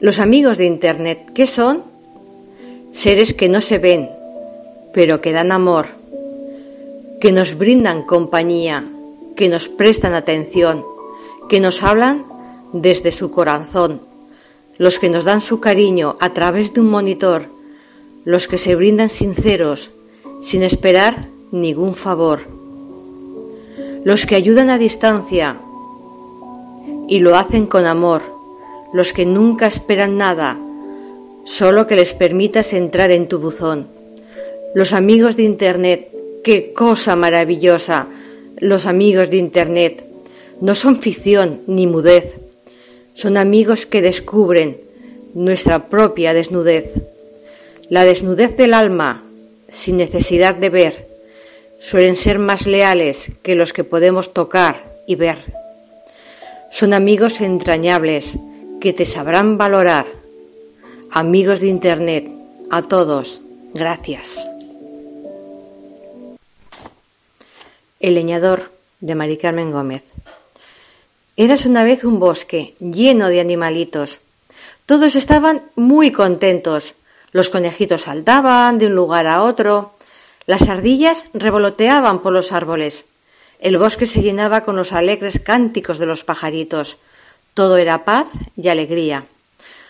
Los 0.00 0.20
amigos 0.20 0.56
de 0.56 0.66
Internet, 0.66 1.32
¿qué 1.34 1.46
son? 1.46 1.82
Seres 2.92 3.34
que 3.34 3.48
no 3.48 3.60
se 3.60 3.78
ven, 3.78 4.08
pero 4.92 5.20
que 5.20 5.32
dan 5.32 5.52
amor, 5.52 5.88
que 7.20 7.32
nos 7.32 7.58
brindan 7.58 8.04
compañía, 8.04 8.84
que 9.36 9.48
nos 9.48 9.68
prestan 9.68 10.14
atención, 10.14 10.84
que 11.48 11.60
nos 11.60 11.82
hablan 11.82 12.24
desde 12.72 13.12
su 13.12 13.30
corazón, 13.30 14.00
los 14.76 14.98
que 14.98 15.08
nos 15.08 15.24
dan 15.24 15.40
su 15.40 15.60
cariño 15.60 16.16
a 16.20 16.32
través 16.34 16.72
de 16.72 16.80
un 16.80 16.90
monitor, 16.90 17.46
los 18.24 18.46
que 18.46 18.58
se 18.58 18.74
brindan 18.74 19.08
sinceros, 19.08 19.90
sin 20.42 20.62
esperar 20.62 21.26
ningún 21.50 21.94
favor, 21.94 22.40
los 24.04 24.26
que 24.26 24.36
ayudan 24.36 24.70
a 24.70 24.78
distancia 24.78 25.56
y 27.08 27.20
lo 27.20 27.36
hacen 27.36 27.66
con 27.66 27.86
amor, 27.86 28.22
los 28.92 29.12
que 29.12 29.26
nunca 29.26 29.66
esperan 29.66 30.16
nada, 30.18 30.58
solo 31.44 31.86
que 31.86 31.96
les 31.96 32.12
permitas 32.12 32.72
entrar 32.72 33.10
en 33.10 33.28
tu 33.28 33.38
buzón. 33.38 33.88
Los 34.74 34.92
amigos 34.92 35.36
de 35.36 35.44
Internet, 35.44 36.10
qué 36.44 36.72
cosa 36.74 37.16
maravillosa, 37.16 38.06
los 38.58 38.86
amigos 38.86 39.30
de 39.30 39.38
Internet, 39.38 40.07
no 40.60 40.74
son 40.74 41.00
ficción 41.00 41.62
ni 41.66 41.86
mudez, 41.86 42.34
son 43.14 43.36
amigos 43.36 43.86
que 43.86 44.02
descubren 44.02 44.80
nuestra 45.34 45.88
propia 45.88 46.34
desnudez, 46.34 46.92
la 47.88 48.04
desnudez 48.04 48.56
del 48.56 48.74
alma, 48.74 49.22
sin 49.68 49.96
necesidad 49.96 50.54
de 50.54 50.70
ver, 50.70 51.08
suelen 51.78 52.16
ser 52.16 52.38
más 52.38 52.66
leales 52.66 53.30
que 53.42 53.54
los 53.54 53.72
que 53.72 53.84
podemos 53.84 54.32
tocar 54.32 54.84
y 55.06 55.14
ver. 55.14 55.38
Son 56.70 56.92
amigos 56.92 57.40
entrañables 57.40 58.34
que 58.80 58.92
te 58.92 59.06
sabrán 59.06 59.58
valorar. 59.58 60.06
Amigos 61.10 61.60
de 61.60 61.68
Internet, 61.68 62.28
a 62.70 62.82
todos, 62.82 63.40
gracias. 63.74 64.46
El 68.00 68.14
leñador 68.14 68.70
de 69.00 69.14
Mari 69.14 69.38
Carmen 69.38 69.72
Gómez. 69.72 70.02
Eras 71.40 71.66
una 71.66 71.84
vez 71.84 72.02
un 72.02 72.18
bosque 72.18 72.74
lleno 72.80 73.28
de 73.28 73.38
animalitos. 73.38 74.18
Todos 74.86 75.14
estaban 75.14 75.62
muy 75.76 76.10
contentos. 76.10 76.94
Los 77.30 77.48
conejitos 77.48 78.02
saltaban 78.02 78.78
de 78.78 78.86
un 78.86 78.96
lugar 78.96 79.28
a 79.28 79.44
otro. 79.44 79.92
Las 80.46 80.68
ardillas 80.68 81.26
revoloteaban 81.34 82.22
por 82.22 82.32
los 82.32 82.50
árboles. 82.50 83.04
El 83.60 83.78
bosque 83.78 84.06
se 84.06 84.20
llenaba 84.20 84.64
con 84.64 84.74
los 84.74 84.92
alegres 84.92 85.38
cánticos 85.38 85.98
de 85.98 86.06
los 86.06 86.24
pajaritos. 86.24 86.96
Todo 87.54 87.76
era 87.76 88.04
paz 88.04 88.26
y 88.56 88.66
alegría. 88.66 89.26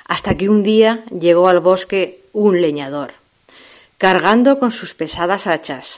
Hasta 0.04 0.36
que 0.36 0.50
un 0.50 0.62
día 0.62 1.06
llegó 1.18 1.48
al 1.48 1.60
bosque 1.60 2.24
un 2.34 2.60
leñador, 2.60 3.14
cargando 3.96 4.58
con 4.58 4.70
sus 4.70 4.92
pesadas 4.92 5.46
hachas 5.46 5.94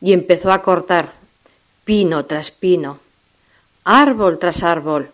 y 0.00 0.14
empezó 0.14 0.50
a 0.50 0.62
cortar 0.62 1.12
pino 1.84 2.24
tras 2.24 2.50
pino, 2.52 3.00
árbol 3.86 4.38
tras 4.38 4.64
árbol. 4.64 5.10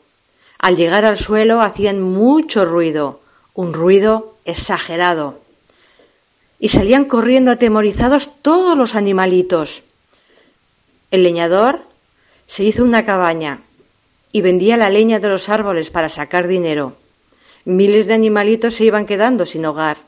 Al 0.59 0.77
llegar 0.77 1.05
al 1.05 1.19
suelo 1.19 1.61
hacían 1.61 2.01
mucho 2.01 2.65
ruido, 2.65 3.21
un 3.55 3.75
ruido 3.75 4.35
exagerado. 4.47 5.39
Y 6.59 6.71
salían 6.71 7.05
corriendo 7.05 7.51
atemorizados 7.51 8.31
todos 8.41 8.77
los 8.77 8.95
animalitos. 8.95 9.83
El 11.11 11.23
leñador 11.23 11.83
se 12.47 12.65
hizo 12.65 12.83
una 12.83 13.05
cabaña 13.05 13.61
y 14.33 14.41
vendía 14.41 14.79
la 14.79 14.89
leña 14.89 15.21
de 15.21 15.29
los 15.29 15.51
árboles 15.51 15.91
para 15.91 16.09
sacar 16.09 16.49
dinero. 16.49 16.97
Miles 17.67 18.07
de 18.07 18.15
animalitos 18.15 18.75
se 18.75 18.85
iban 18.85 19.05
quedando 19.05 19.45
sin 19.45 19.67
hogar. 19.67 19.99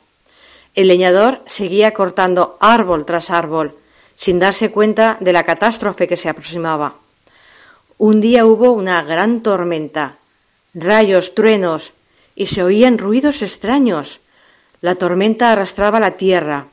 El 0.74 0.88
leñador 0.88 1.42
seguía 1.46 1.92
cortando 1.92 2.56
árbol 2.60 3.04
tras 3.04 3.28
árbol, 3.30 3.74
sin 4.16 4.38
darse 4.38 4.70
cuenta 4.70 5.18
de 5.20 5.32
la 5.34 5.44
catástrofe 5.44 6.08
que 6.08 6.16
se 6.16 6.30
aproximaba. 6.30 7.03
Un 7.98 8.20
día 8.20 8.44
hubo 8.44 8.72
una 8.72 9.02
gran 9.02 9.42
tormenta, 9.42 10.16
rayos, 10.74 11.34
truenos, 11.34 11.92
y 12.34 12.46
se 12.46 12.62
oían 12.62 12.98
ruidos 12.98 13.40
extraños. 13.42 14.20
La 14.80 14.96
tormenta 14.96 15.52
arrastraba 15.52 16.00
la 16.00 16.16
tierra, 16.16 16.66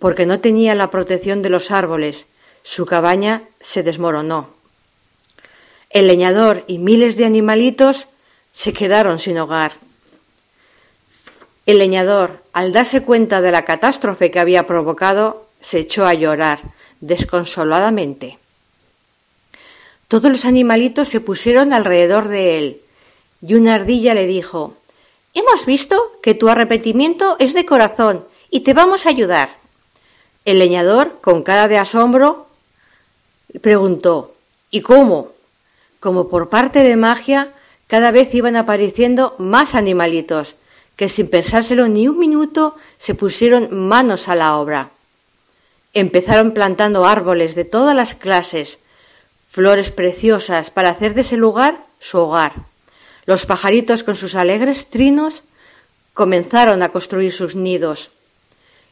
porque 0.00 0.26
no 0.26 0.40
tenía 0.40 0.74
la 0.74 0.90
protección 0.90 1.42
de 1.42 1.50
los 1.50 1.70
árboles. 1.70 2.26
Su 2.64 2.86
cabaña 2.86 3.42
se 3.60 3.84
desmoronó. 3.84 4.48
El 5.90 6.08
leñador 6.08 6.64
y 6.66 6.78
miles 6.78 7.16
de 7.16 7.24
animalitos 7.24 8.06
se 8.52 8.72
quedaron 8.72 9.20
sin 9.20 9.38
hogar. 9.38 9.74
El 11.66 11.78
leñador, 11.78 12.42
al 12.52 12.72
darse 12.72 13.02
cuenta 13.02 13.40
de 13.40 13.52
la 13.52 13.64
catástrofe 13.64 14.32
que 14.32 14.40
había 14.40 14.66
provocado, 14.66 15.46
se 15.60 15.78
echó 15.78 16.04
a 16.04 16.14
llorar 16.14 16.60
desconsoladamente. 17.00 18.38
Todos 20.08 20.30
los 20.30 20.44
animalitos 20.44 21.08
se 21.08 21.20
pusieron 21.20 21.72
alrededor 21.72 22.28
de 22.28 22.58
él, 22.58 22.80
y 23.40 23.54
una 23.54 23.74
ardilla 23.74 24.14
le 24.14 24.26
dijo 24.26 24.74
Hemos 25.34 25.66
visto 25.66 26.12
que 26.22 26.34
tu 26.34 26.48
arrepentimiento 26.48 27.36
es 27.38 27.54
de 27.54 27.66
corazón 27.66 28.24
y 28.50 28.60
te 28.60 28.72
vamos 28.72 29.06
a 29.06 29.08
ayudar. 29.08 29.56
El 30.44 30.58
leñador, 30.58 31.20
con 31.20 31.42
cara 31.42 31.66
de 31.68 31.78
asombro, 31.78 32.46
preguntó 33.60 34.34
¿Y 34.70 34.82
cómo? 34.82 35.30
Como 36.00 36.28
por 36.28 36.48
parte 36.48 36.82
de 36.82 36.96
magia, 36.96 37.50
cada 37.86 38.10
vez 38.10 38.34
iban 38.34 38.56
apareciendo 38.56 39.34
más 39.38 39.74
animalitos, 39.74 40.54
que 40.96 41.08
sin 41.08 41.28
pensárselo 41.28 41.88
ni 41.88 42.08
un 42.08 42.18
minuto 42.18 42.76
se 42.98 43.14
pusieron 43.14 43.68
manos 43.72 44.28
a 44.28 44.34
la 44.34 44.56
obra. 44.56 44.90
Empezaron 45.92 46.52
plantando 46.52 47.06
árboles 47.06 47.54
de 47.54 47.64
todas 47.64 47.94
las 47.94 48.14
clases, 48.14 48.78
flores 49.54 49.92
preciosas 49.92 50.70
para 50.70 50.88
hacer 50.88 51.14
de 51.14 51.20
ese 51.20 51.36
lugar 51.36 51.78
su 52.00 52.18
hogar. 52.18 52.54
Los 53.24 53.46
pajaritos 53.46 54.02
con 54.02 54.16
sus 54.16 54.34
alegres 54.34 54.90
trinos 54.90 55.44
comenzaron 56.12 56.82
a 56.82 56.88
construir 56.88 57.32
sus 57.32 57.54
nidos. 57.54 58.10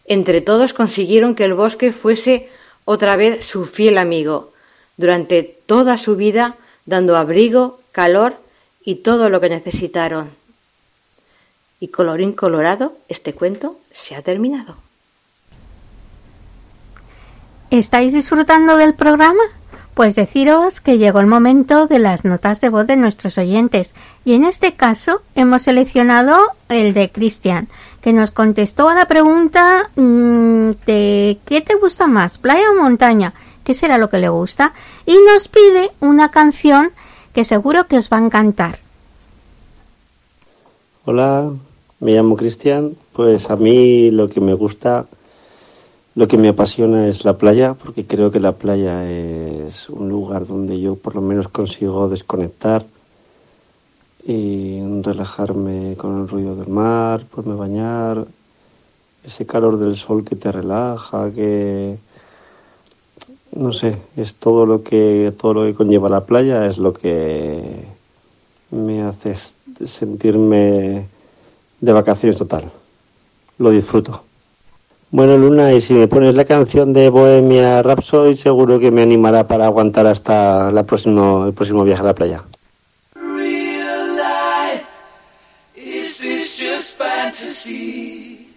Entre 0.05 0.41
todos 0.41 0.73
consiguieron 0.73 1.35
que 1.35 1.45
el 1.45 1.55
bosque 1.55 1.91
fuese 1.91 2.49
otra 2.85 3.17
vez 3.17 3.45
su 3.45 3.65
fiel 3.65 3.99
amigo, 3.99 4.53
durante 4.97 5.43
toda 5.43 5.99
su 5.99 6.15
vida 6.15 6.55
dando 6.87 7.17
abrigo, 7.17 7.81
calor 7.91 8.37
y 8.85 8.97
todo 9.03 9.31
lo 9.31 9.41
que 9.41 9.49
necesitaron. 9.49 10.31
Y 11.81 11.89
colorín 11.89 12.35
colorado, 12.35 12.97
este 13.09 13.35
cuento 13.35 13.81
se 13.91 14.15
ha 14.15 14.23
terminado. 14.23 14.77
¿Estáis 17.71 18.13
disfrutando 18.13 18.77
del 18.77 18.95
programa? 18.95 19.43
Pues 19.95 20.15
deciros 20.15 20.81
que 20.81 20.97
llegó 20.97 21.21
el 21.21 21.27
momento 21.27 21.87
de 21.87 21.99
las 21.99 22.25
notas 22.25 22.61
de 22.61 22.71
voz 22.71 22.87
de 22.87 22.97
nuestros 22.97 23.37
oyentes 23.37 23.95
y 24.25 24.33
en 24.35 24.45
este 24.45 24.75
caso 24.75 25.21
hemos 25.35 25.63
seleccionado 25.63 26.39
el 26.71 26.95
de 26.95 27.11
Cristian, 27.11 27.69
que 28.01 28.15
nos 28.15 28.31
contestó 28.31 28.89
a 28.89 28.95
la 28.95 29.07
pregunta 29.07 29.91
mm, 29.97 30.71
de 30.87 31.39
¿qué 31.45 31.61
te 31.61 31.75
gusta 31.75 32.07
más, 32.07 32.39
playa 32.39 32.71
o 32.71 32.83
montaña? 32.83 33.35
¿Qué 33.65 33.75
será 33.75 33.99
lo 33.99 34.09
que 34.09 34.19
le 34.19 34.29
gusta? 34.29 34.73
Y 35.05 35.17
nos 35.31 35.49
pide 35.49 35.91
una 36.01 36.31
canción 36.31 36.91
que 37.33 37.45
seguro 37.45 37.87
que 37.87 37.99
os 37.99 38.09
va 38.09 38.17
a 38.17 38.25
encantar. 38.25 38.79
Hola, 41.05 41.51
me 42.01 42.15
llamo 42.15 42.37
Cristian. 42.37 42.95
Pues 43.13 43.51
a 43.51 43.57
mí 43.57 44.11
lo 44.11 44.29
que 44.29 44.41
me 44.41 44.55
gusta, 44.55 45.07
lo 46.15 46.29
que 46.29 46.37
me 46.37 46.49
apasiona 46.49 47.09
es 47.09 47.25
la 47.25 47.39
playa, 47.39 47.75
porque 47.75 48.07
creo 48.07 48.31
que 48.31 48.41
la 48.41 48.53
playa 48.53 49.11
es 49.11 49.89
un 49.89 50.09
lugar 50.11 50.47
donde 50.47 50.79
yo 50.79 50.95
por 50.95 51.15
lo 51.15 51.23
menos 51.23 51.49
consigo 51.49 52.09
desconectar 52.09 52.85
y 54.27 54.81
relajarme 55.03 55.97
con 55.97 56.21
el 56.21 56.29
ruido 56.29 56.55
del 56.55 56.69
mar, 56.69 57.25
poderme 57.25 57.55
bañar, 57.55 58.27
ese 59.25 59.47
calor 59.47 59.79
del 59.79 59.97
sol 59.97 60.25
que 60.25 60.37
te 60.37 60.53
relaja, 60.53 61.31
que 61.31 61.97
no 63.53 63.73
sé, 63.73 63.97
es 64.17 64.37
todo 64.37 64.67
lo 64.67 64.83
que 64.83 65.33
todo 65.39 65.55
lo 65.55 65.65
que 65.65 65.75
conlleva 65.75 66.09
la 66.09 66.25
playa 66.25 66.67
es 66.67 66.79
lo 66.79 66.93
que 66.93 67.85
me 68.71 69.03
hace 69.03 69.35
sentirme 69.85 71.07
de 71.81 71.93
vacaciones 71.93 72.39
total. 72.39 72.71
Lo 73.59 73.71
disfruto. 73.71 74.25
Bueno, 75.13 75.37
Luna, 75.37 75.73
y 75.75 75.83
si 75.83 75.93
me 75.93 76.09
pones 76.09 76.35
la 76.35 76.47
canción 76.47 76.95
de 76.95 77.11
Bohemia 77.11 77.83
Rhapsody, 77.83 78.35
seguro 78.35 78.79
que 78.81 78.91
me 78.91 79.03
animará 79.03 79.47
para 79.47 79.67
aguantar 79.67 80.07
hasta 80.07 80.71
la 80.71 80.81
el 80.81 80.87
próximo 80.87 81.85
viaje 81.85 82.01
a 82.01 82.05
la 82.05 82.15
playa. 82.15 82.43
Real 83.15 84.17
life, 84.17 84.87
is 85.77 86.17
this 86.17 86.59
just 86.59 86.97
fantasy? 86.97 88.49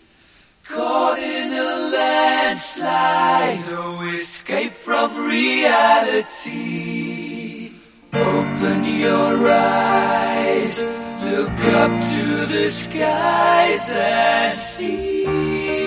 Caught 0.63 1.19
in 1.19 1.51
a 1.51 1.89
landslide, 1.91 3.59
no 3.69 4.01
escape 4.13 4.71
from 4.71 5.11
reality. 5.27 6.53
Open 8.13 8.85
your 8.97 9.51
eyes, 9.51 10.85
look 11.21 11.51
up 11.75 11.91
to 12.13 12.45
the 12.45 12.69
skies 12.69 13.93
and 13.93 14.55
see. 14.57 15.84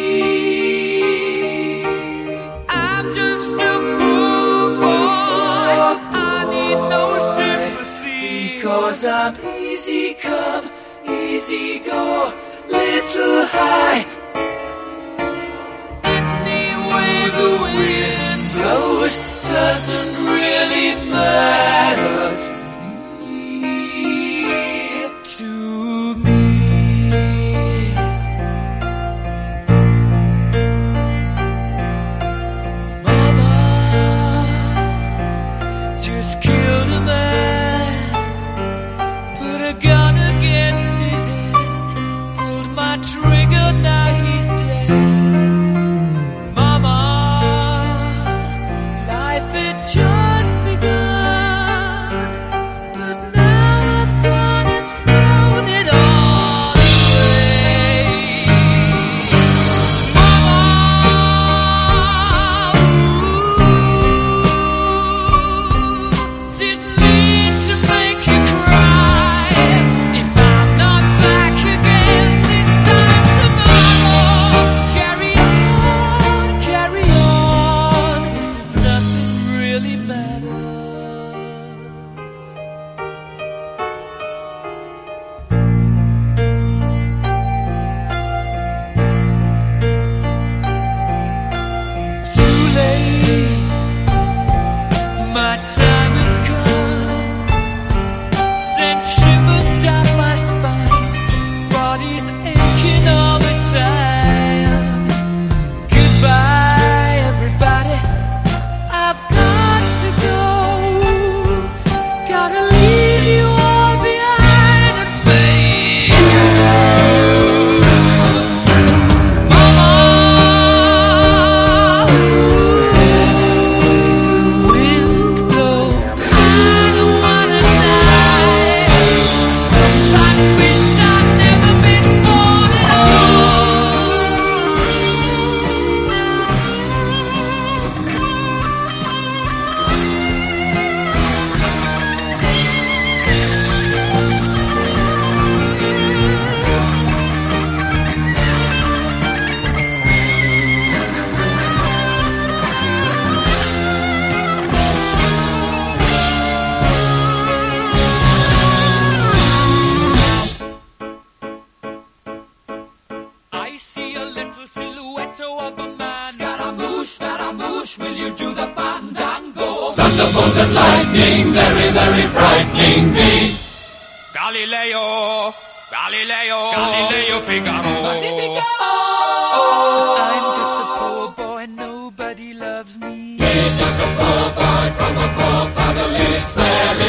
Because 8.88 9.06
I'm 9.06 9.36
easy 9.62 10.14
come, 10.14 10.70
easy 11.08 11.78
go, 11.78 12.32
little 12.68 13.46
high. 13.46 14.04
Any 16.04 16.74
way 16.90 17.12
the 17.38 17.50
wind 17.78 18.42
blows 18.54 19.14
doesn't 19.52 20.14
really 20.26 21.10
matter 21.10 22.57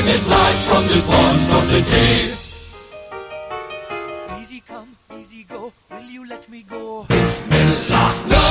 his 0.09 0.27
life 0.27 0.59
from 0.69 0.83
this 0.87 1.05
monstrosity. 1.07 2.09
Easy 4.41 4.59
come, 4.67 4.89
easy 5.19 5.43
go, 5.43 5.71
will 5.91 6.09
you 6.15 6.27
let 6.27 6.43
me 6.49 6.63
go? 6.63 7.05
Bismillah, 7.09 8.09
no, 8.33 8.43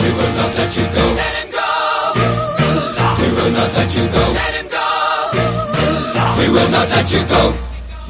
we 0.00 0.08
will 0.18 0.34
not 0.40 0.50
let 0.58 0.70
you 0.76 0.86
go. 0.98 1.04
Let 1.22 1.34
him 1.40 1.50
go. 1.60 1.68
Bismillah, 2.20 3.10
we 3.20 3.28
will 3.36 3.52
not 3.58 3.70
let 3.78 3.90
you 3.96 4.04
go. 4.16 4.24
Let 4.40 4.54
him 4.58 4.68
go. 4.78 4.86
Bismillah, 5.36 6.28
we 6.38 6.46
will 6.54 6.70
not 6.76 6.88
let 6.94 7.06
you 7.14 7.22
go. 7.34 7.42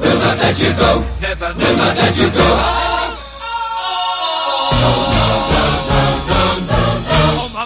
will 0.03 0.19
not 0.25 0.37
let 0.39 0.57
you 0.63 0.73
go. 0.83 0.91
Never, 1.21 1.55
never 1.55 1.89
let 2.01 2.15
you 2.21 2.29
go. 2.31 2.49
Oh, 2.49 3.19
oh, 3.43 3.91
oh. 4.73 5.16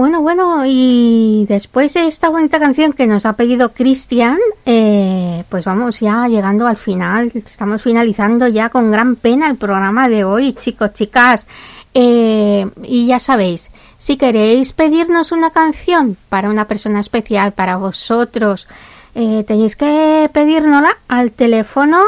Bueno, 0.00 0.22
bueno, 0.22 0.62
y 0.64 1.44
después 1.46 1.92
de 1.92 2.06
esta 2.06 2.30
bonita 2.30 2.58
canción 2.58 2.94
que 2.94 3.06
nos 3.06 3.26
ha 3.26 3.34
pedido 3.34 3.74
Cristian, 3.74 4.38
eh, 4.64 5.44
pues 5.50 5.66
vamos 5.66 6.00
ya 6.00 6.26
llegando 6.26 6.66
al 6.66 6.78
final. 6.78 7.30
Estamos 7.34 7.82
finalizando 7.82 8.48
ya 8.48 8.70
con 8.70 8.90
gran 8.90 9.16
pena 9.16 9.50
el 9.50 9.58
programa 9.58 10.08
de 10.08 10.24
hoy, 10.24 10.54
chicos, 10.54 10.94
chicas. 10.94 11.46
Eh, 11.92 12.66
y 12.82 13.08
ya 13.08 13.18
sabéis, 13.18 13.70
si 13.98 14.16
queréis 14.16 14.72
pedirnos 14.72 15.32
una 15.32 15.50
canción 15.50 16.16
para 16.30 16.48
una 16.48 16.66
persona 16.66 17.00
especial, 17.00 17.52
para 17.52 17.76
vosotros, 17.76 18.68
eh, 19.14 19.44
tenéis 19.46 19.76
que 19.76 20.30
pedírnosla 20.32 20.96
al 21.08 21.32
teléfono 21.32 21.98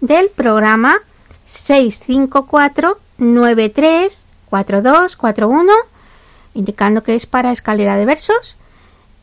del 0.00 0.28
programa 0.28 0.98
654 1.46 2.96
934241 3.18 5.93
indicando 6.54 7.02
que 7.02 7.14
es 7.14 7.26
para 7.26 7.52
escalera 7.52 7.96
de 7.96 8.06
versos 8.06 8.56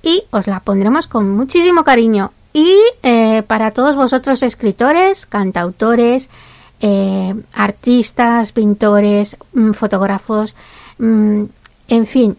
y 0.04 0.24
os 0.32 0.48
la 0.48 0.60
pondremos 0.60 1.08
con 1.08 1.30
muchísimo 1.30 1.84
cariño. 1.84 2.32
Y 2.54 2.78
eh, 3.04 3.44
para 3.44 3.72
todos 3.72 3.96
vosotros 3.96 4.44
escritores, 4.44 5.26
cantautores, 5.26 6.30
eh, 6.82 7.34
artistas, 7.54 8.52
pintores, 8.52 9.38
mm, 9.54 9.72
fotógrafos, 9.72 10.56
mm, 10.98 11.44
en 11.88 12.08
fin, 12.08 12.38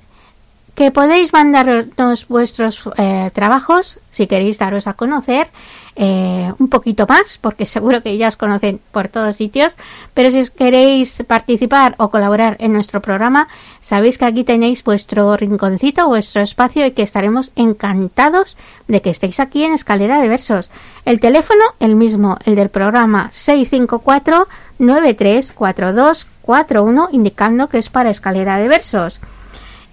que 0.75 0.91
podéis 0.91 1.33
mandarnos 1.33 2.29
vuestros 2.29 2.83
eh, 2.97 3.31
trabajos 3.35 3.99
si 4.11 4.27
queréis 4.27 4.59
daros 4.59 4.87
a 4.87 4.95
conocer 4.95 5.49
eh, 5.95 6.51
un 6.59 6.69
poquito 6.69 7.07
más, 7.07 7.37
porque 7.39 7.67
seguro 7.67 8.03
que 8.03 8.17
ya 8.17 8.29
os 8.29 8.39
conocen 8.39 8.81
por 8.93 9.09
todos 9.09 9.37
sitios, 9.37 9.77
pero 10.15 10.31
si 10.31 10.41
os 10.41 10.49
queréis 10.51 11.23
participar 11.27 11.95
o 11.99 12.09
colaborar 12.09 12.57
en 12.61 12.73
nuestro 12.73 13.03
programa, 13.03 13.49
sabéis 13.83 14.17
que 14.17 14.25
aquí 14.25 14.43
tenéis 14.45 14.83
vuestro 14.85 15.37
rinconcito, 15.37 16.09
vuestro 16.09 16.41
espacio 16.41 16.87
y 16.87 16.93
que 16.93 17.03
estaremos 17.03 17.53
encantados 17.57 18.57
de 18.89 19.03
que 19.03 19.11
estéis 19.11 19.39
aquí 19.41 19.65
en 19.65 19.75
Escalera 19.75 20.19
de 20.21 20.29
Versos. 20.29 20.71
El 21.05 21.21
teléfono, 21.21 21.63
el 21.81 21.97
mismo, 21.97 22.39
el 22.47 22.55
del 22.55 22.71
programa 22.71 23.29
654 23.33 24.49
934241, 24.79 27.09
indicando 27.13 27.69
que 27.69 27.77
es 27.79 27.91
para 27.91 28.09
Escalera 28.09 28.57
de 28.57 28.69
Versos. 28.69 29.21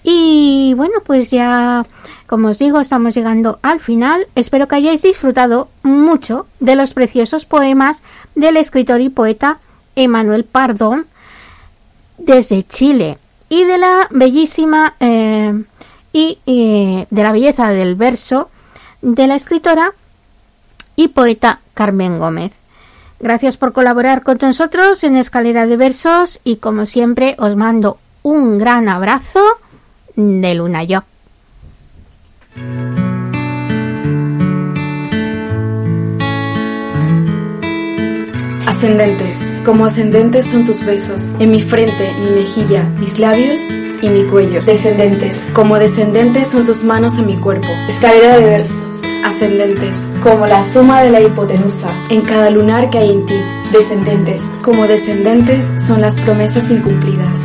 Y 0.03 0.73
bueno, 0.75 0.95
pues 1.05 1.29
ya, 1.29 1.85
como 2.27 2.49
os 2.49 2.59
digo, 2.59 2.79
estamos 2.79 3.13
llegando 3.15 3.59
al 3.61 3.79
final. 3.79 4.27
Espero 4.35 4.67
que 4.67 4.75
hayáis 4.75 5.01
disfrutado 5.01 5.69
mucho 5.83 6.47
de 6.59 6.75
los 6.75 6.93
preciosos 6.93 7.45
poemas 7.45 8.01
del 8.35 8.57
escritor 8.57 9.01
y 9.01 9.09
poeta 9.09 9.59
Emanuel 9.95 10.45
Pardón 10.45 11.07
desde 12.17 12.63
Chile 12.63 13.17
y 13.49 13.63
de 13.63 13.77
la 13.77 14.07
bellísima 14.11 14.95
eh, 14.99 15.63
y 16.13 16.39
eh, 16.45 17.07
de 17.09 17.23
la 17.23 17.31
belleza 17.31 17.69
del 17.69 17.95
verso 17.95 18.49
de 19.01 19.27
la 19.27 19.35
escritora 19.35 19.93
y 20.95 21.09
poeta 21.09 21.59
Carmen 21.73 22.19
Gómez. 22.19 22.51
Gracias 23.19 23.57
por 23.57 23.73
colaborar 23.73 24.23
con 24.23 24.37
nosotros 24.41 25.03
en 25.03 25.17
Escalera 25.17 25.65
de 25.65 25.77
Versos 25.77 26.39
y 26.43 26.57
como 26.57 26.85
siempre 26.85 27.35
os 27.37 27.55
mando 27.55 27.97
un 28.21 28.57
gran 28.57 28.87
abrazo 28.87 29.41
de 30.19 30.53
Luna 30.53 30.83
Yo. 30.83 31.03
Ascendentes, 38.65 39.39
como 39.65 39.85
ascendentes 39.85 40.45
son 40.45 40.65
tus 40.65 40.85
besos, 40.85 41.31
en 41.39 41.51
mi 41.51 41.61
frente, 41.61 42.13
mi 42.21 42.31
mejilla, 42.31 42.83
mis 42.99 43.17
labios 43.19 43.61
y 44.01 44.09
mi 44.09 44.23
cuello. 44.25 44.59
Descendentes, 44.61 45.45
como 45.53 45.79
descendentes 45.79 46.47
son 46.47 46.65
tus 46.65 46.83
manos 46.83 47.17
en 47.17 47.25
mi 47.25 47.37
cuerpo. 47.37 47.67
Escalera 47.87 48.37
de 48.37 48.45
versos, 48.45 49.01
ascendentes, 49.23 50.09
como 50.21 50.47
la 50.47 50.63
suma 50.71 51.01
de 51.01 51.11
la 51.11 51.21
hipotenusa 51.21 51.89
en 52.09 52.21
cada 52.21 52.49
lunar 52.49 52.89
que 52.89 52.99
hay 52.99 53.11
en 53.11 53.25
ti. 53.25 53.35
Descendentes, 53.71 54.41
como 54.61 54.85
descendentes 54.85 55.71
son 55.85 56.01
las 56.01 56.17
promesas 56.19 56.69
incumplidas. 56.69 57.37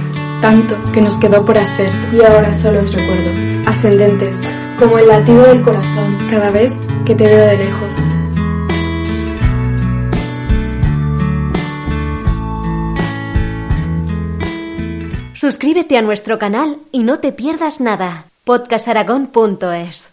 Tanto 0.45 0.77
que 0.93 1.01
nos 1.01 1.17
quedó 1.17 1.43
por 1.43 1.57
hacer 1.57 1.89
y 2.13 2.21
ahora 2.21 2.53
solo 2.53 2.81
os 2.81 2.93
recuerdo. 2.93 3.31
Ascendentes, 3.65 4.39
como 4.79 4.99
el 4.99 5.09
latido 5.09 5.43
del 5.45 5.63
corazón 5.63 6.19
cada 6.29 6.51
vez 6.51 6.75
que 7.07 7.15
te 7.15 7.25
veo 7.25 7.47
de 7.47 7.57
lejos. 7.57 7.95
Suscríbete 15.33 15.97
a 15.97 16.03
nuestro 16.03 16.39
canal 16.39 16.77
y 16.93 17.05
no 17.05 17.21
te 17.21 17.33
pierdas 17.33 17.81
nada. 17.81 18.27
Podcastaragón.es 18.45 20.11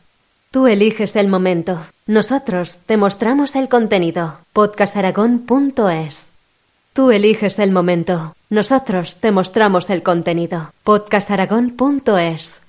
Tú 0.49 0.67
eliges 0.67 1.17
el 1.17 1.27
momento. 1.27 1.81
Nosotros 2.07 2.77
te 2.85 2.95
mostramos 2.95 3.57
el 3.57 3.67
contenido. 3.67 4.37
Podcastaragón.es 4.53 6.29
Tú 6.93 7.11
eliges 7.11 7.59
el 7.59 7.73
momento. 7.73 8.33
Nosotros 8.51 9.15
te 9.15 9.31
mostramos 9.31 9.89
el 9.89 10.03
contenido. 10.03 10.73
Podcastaragón.es 10.83 12.60